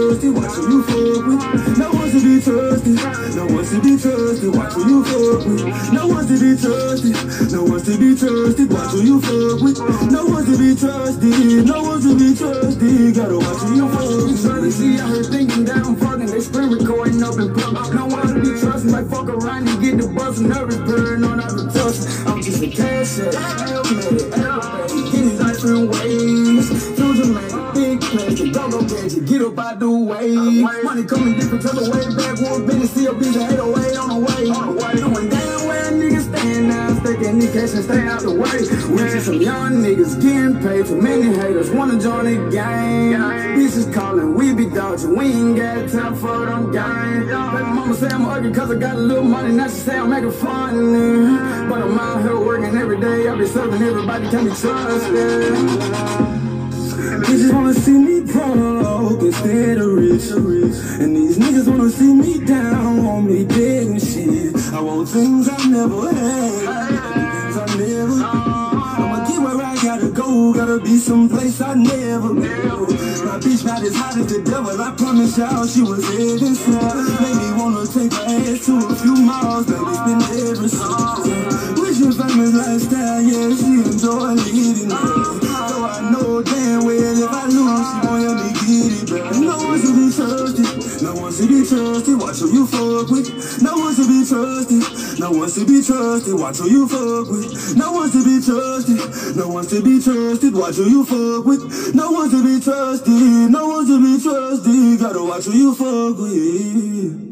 to. 0.00 0.32
Watch 0.32 0.52
who 0.52 0.64
you 0.70 0.82
fuck 0.82 1.26
with. 1.26 1.78
No 1.78 1.92
one's 1.92 2.12
to 2.12 2.20
be 2.20 2.40
trusted, 2.40 2.94
no 3.36 3.46
one's 3.46 3.70
to 3.70 3.80
be 3.80 3.96
trusted. 3.96 4.54
Watch 4.54 4.72
who 4.72 4.82
you 4.88 5.04
fuck 5.04 5.46
with. 5.46 5.92
No 5.92 6.06
one's 6.08 6.28
to 6.28 6.36
be 6.40 6.52
trusted, 6.56 7.52
no 7.52 7.62
one's 7.64 7.84
to 7.84 7.98
be 7.98 8.16
trusted. 8.16 8.72
Watch 8.72 8.92
who 8.92 9.00
you 9.02 9.20
fuck 9.20 9.60
with. 9.60 9.78
No 10.10 10.24
one's 10.26 10.46
to 10.48 10.56
be 10.56 10.74
trusted, 10.74 11.66
no 11.66 11.82
one's 11.82 12.04
to 12.04 12.12
be 12.16 12.34
trusted. 12.34 13.14
Gotta 13.14 13.38
watch 13.38 13.60
who 13.62 13.74
you 13.76 13.88
fuck 13.88 14.08
with. 14.24 14.42
Shorty 14.42 14.70
see 14.70 14.98
out 14.98 15.10
here 15.10 15.24
thinking 15.24 15.64
that 15.64 15.84
I'm 15.84 15.96
fucking, 15.96 16.26
they 16.26 16.40
screen 16.40 16.70
recording 16.70 17.22
up 17.22 17.38
in 17.38 17.52
public. 17.52 17.92
No 17.92 18.06
one 18.06 18.26
to 18.34 18.40
be 18.40 18.58
trusted, 18.58 18.90
like 18.90 19.06
fuck 19.08 19.28
around 19.28 19.68
and 19.68 19.80
get 19.82 19.98
the 19.98 20.08
bus, 20.08 20.38
nervous, 20.40 20.76
burn 20.88 21.24
on 21.24 21.40
out 21.40 21.52
the 21.52 21.70
trust. 21.72 22.08
I'm 22.26 22.40
just 22.42 22.62
a 22.62 22.68
cash 22.70 23.16
hell 23.16 24.49
out 29.82 29.86
uh, 29.86 30.44
the 30.44 30.64
way. 30.64 30.82
Money 30.82 31.04
coming 31.04 31.34
different 31.34 31.62
type 31.62 31.74
of 31.74 31.82
oh 31.82 31.90
way, 31.90 32.14
backwood 32.16 32.66
business, 32.66 32.94
be 32.94 33.04
the 33.04 33.42
808 33.52 33.96
on 33.96 34.08
the 34.08 34.16
way. 34.16 35.00
Knowing 35.00 35.28
damn 35.28 35.68
well 35.68 35.92
niggas 35.92 36.28
stand 36.28 36.68
now, 36.68 36.94
stacking 37.00 37.38
the 37.38 37.46
cash 37.46 37.74
and 37.74 37.84
stay 37.84 38.06
out 38.08 38.22
the 38.22 38.30
way. 38.30 38.60
We 38.90 39.10
see 39.10 39.20
some 39.20 39.40
young 39.40 39.82
niggas 39.82 40.20
getting 40.20 40.60
paid, 40.60 40.86
too 40.86 41.00
many 41.00 41.34
haters 41.36 41.70
wanna 41.70 42.00
join 42.00 42.24
the 42.24 42.50
gang. 42.50 43.12
Bitches 43.56 43.92
calling, 43.92 44.34
we 44.34 44.52
be 44.52 44.68
dodging, 44.68 45.16
we 45.16 45.26
ain't 45.26 45.56
got 45.56 45.88
time 45.88 46.14
for 46.16 46.46
them 46.46 46.72
gang. 46.72 47.26
Baby 47.26 47.70
mama 47.70 47.94
say 47.94 48.08
I'm 48.08 48.26
ugly 48.26 48.52
cause 48.52 48.70
I 48.70 48.76
got 48.76 48.96
a 48.96 49.00
little 49.00 49.24
money, 49.24 49.54
now 49.54 49.68
she 49.68 49.74
say 49.74 49.98
I'm 49.98 50.10
making 50.10 50.32
fun. 50.32 51.68
But 51.68 51.82
I'm 51.82 51.98
out 51.98 52.22
here 52.22 52.38
working 52.38 52.76
every 52.76 53.00
day, 53.00 53.28
I 53.28 53.36
be 53.36 53.46
serving 53.46 53.82
everybody, 53.82 54.28
can 54.28 54.44
be 54.44 54.54
trusted. 54.54 56.39
Bitches 57.20 57.52
wanna 57.52 57.74
see 57.74 57.98
me 57.98 58.20
broke 58.20 59.22
instead 59.22 59.78
of 59.78 59.92
rich. 59.92 60.30
And 61.00 61.16
these 61.16 61.38
niggas 61.38 61.68
wanna 61.68 61.90
see 61.90 62.12
me 62.14 62.44
down, 62.44 63.04
want 63.04 63.26
me 63.30 63.44
dead 63.44 63.86
and 63.88 64.00
shit. 64.00 64.56
I 64.72 64.80
want 64.80 65.08
things 65.08 65.48
I 65.48 65.68
never 65.68 66.12
had, 66.12 66.52
things 67.14 67.56
I 67.56 67.66
never. 67.76 68.24
I'ma 68.24 69.26
get 69.28 69.40
where 69.42 69.64
I 69.64 69.76
gotta 69.82 70.08
go, 70.10 70.52
gotta 70.54 70.78
be 70.80 70.96
someplace 70.96 71.60
I 71.60 71.74
never 71.74 72.34
been. 72.34 72.68
My 73.26 73.38
bitch 73.38 73.64
not 73.64 73.82
as 73.82 73.94
hot 73.94 74.16
as 74.16 74.26
the 74.26 74.40
devil, 74.42 74.80
I 74.80 74.90
promise 74.96 75.36
y'all 75.36 75.66
she 75.66 75.82
was 75.82 76.02
heaven 76.08 76.54
sent. 76.54 77.20
Made 77.20 77.36
me 77.36 77.52
wanna 77.60 77.86
take 77.86 78.12
her 78.14 78.24
ass 78.24 78.66
to 78.66 78.76
a 78.88 78.94
few 78.96 79.16
miles, 79.16 79.66
baby, 79.66 79.92
spend 79.92 80.22
every. 80.40 80.70
Rich 81.82 82.00
and 82.00 82.14
famous 82.16 82.54
lifestyle, 82.54 83.20
yeah, 83.20 83.54
she 83.56 83.72
enjoy. 83.84 84.36
So 84.36 85.49
I 85.90 86.10
know 86.10 86.42
damn 86.42 86.84
well 86.84 86.96
if 86.96 87.30
I 87.30 87.46
lose, 87.50 87.86
she 87.90 87.96
won't 88.06 88.22
let 88.22 88.36
me 88.38 88.50
get 88.54 88.92
it 88.94 89.10
back. 89.10 89.34
No 89.42 89.56
one's 89.58 89.82
to 89.82 89.90
be 89.90 90.06
trusted, 90.14 91.02
no 91.02 91.14
one's 91.14 91.38
to 91.38 91.46
be 91.48 91.66
trusted. 91.66 92.16
Watch 92.18 92.38
who 92.38 92.52
you 92.52 92.66
fuck 92.66 93.10
with. 93.10 93.62
No 93.62 93.76
one's 93.76 93.96
to 93.96 94.06
be 94.06 94.22
trusted, 94.22 95.18
no 95.18 95.30
one's 95.32 95.54
to 95.54 95.66
be 95.66 95.82
trusted. 95.82 96.34
Watch 96.38 96.58
who 96.58 96.70
you 96.70 96.86
fuck 96.86 97.26
with. 97.28 97.76
No 97.76 97.92
one's 97.92 98.12
to 98.12 98.22
be 98.22 98.38
trusted, 98.38 99.36
no 99.36 99.48
one's 99.48 99.68
to 99.68 99.82
be 99.82 100.00
trusted. 100.00 100.54
Watch 100.54 100.76
who 100.76 100.88
you 100.88 101.04
fuck 101.04 101.44
with. 101.44 101.94
No 101.94 102.10
one's 102.12 102.32
to 102.32 102.42
be 102.42 102.62
trusted, 102.62 103.50
no 103.50 103.68
one's 103.68 103.88
to 103.88 103.98
be 103.98 104.22
trusted. 104.22 105.00
Gotta 105.00 105.24
watch 105.24 105.44
who 105.44 105.52
you 105.52 105.74
fuck 105.74 106.18
with. 106.18 107.29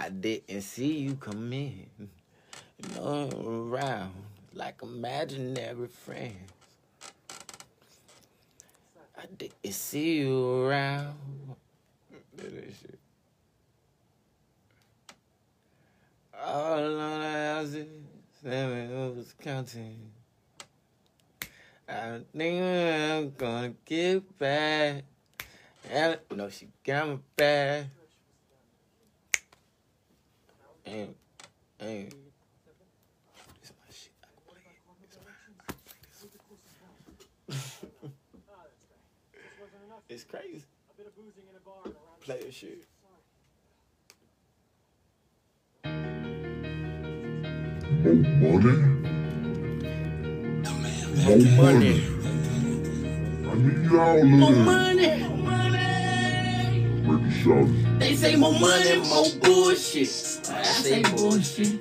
I 0.00 0.10
didn't 0.10 0.60
see 0.60 0.98
you 0.98 1.16
come 1.16 1.52
in, 1.52 1.88
No 2.94 3.28
around 3.44 4.12
like 4.54 4.80
imaginary 4.82 5.88
friends. 5.88 6.52
I 9.16 9.26
didn't 9.36 9.72
see 9.72 10.18
you 10.20 10.62
around. 10.62 11.16
All 16.40 16.74
on 16.74 17.20
the 17.20 17.54
houses, 17.54 17.88
seven 18.40 19.16
was 19.16 19.34
counting. 19.42 19.98
I 21.88 22.20
think 22.36 22.62
I'm 22.62 23.32
gonna 23.36 23.74
get 23.84 24.38
back. 24.38 25.02
And 25.90 26.18
no, 26.36 26.48
she 26.48 26.68
got 26.84 27.08
me 27.08 27.18
back. 27.34 27.86
And, 30.88 31.14
and, 31.80 32.14
this 33.60 33.72
my 33.76 33.92
shit. 33.92 34.12
I 34.22 34.26
can 34.32 34.40
play 34.48 34.62
it. 34.64 34.80
It's 35.04 35.18
mine. 35.22 35.34
I 35.60 35.72
can 35.72 35.84
play 35.84 35.98
this. 37.48 37.84
it's 40.08 40.24
crazy. 40.24 40.64
Play 42.20 42.40
this 42.40 42.54
shit. 42.54 42.86
More 48.02 48.14
money? 48.14 48.76
More 51.22 51.36
money. 51.62 51.96
I 53.44 53.54
need 53.54 53.90
y'all 53.90 54.24
More 54.24 54.52
money. 54.52 55.37
Shawty. 57.38 57.98
They 57.98 58.14
say 58.16 58.36
more 58.36 58.52
money, 58.58 58.98
more 59.08 59.30
bullshit. 59.42 60.08
I 60.50 60.62
say 60.62 61.02
bullshit. 61.02 61.78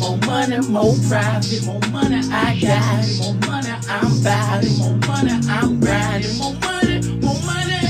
More 0.00 0.16
money, 0.26 0.58
more 0.68 0.94
profit. 1.08 1.64
More 1.66 1.80
money, 1.92 2.20
I 2.32 2.58
got 2.60 3.04
it. 3.04 3.18
More 3.20 3.34
money, 3.48 3.72
I'm 3.88 4.64
it. 4.64 4.78
More 4.78 4.96
money, 5.08 5.32
I'm 5.48 5.80
grinding. 5.80 6.38
More 6.38 6.54
money, 6.54 6.96
more 7.20 7.40
money. 7.44 7.80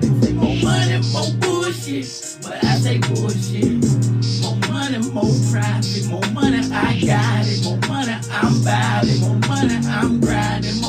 They 0.00 0.08
say 0.20 0.32
more 0.32 0.56
money, 0.64 1.00
more 1.12 1.30
bullshit. 1.40 2.38
But 2.42 2.64
I 2.64 2.76
say 2.76 2.98
bullshit. 2.98 3.84
More 4.42 4.56
money, 4.72 4.98
more 5.12 5.32
profit. 5.52 6.08
More 6.08 6.26
money, 6.32 6.60
I 6.72 7.00
got 7.04 7.46
it. 7.46 7.64
More 7.64 7.80
money, 7.88 8.16
I'm 8.30 8.62
it. 9.04 9.20
More 9.20 9.40
money, 9.48 9.76
I'm 9.88 10.20
grinding. 10.20 10.85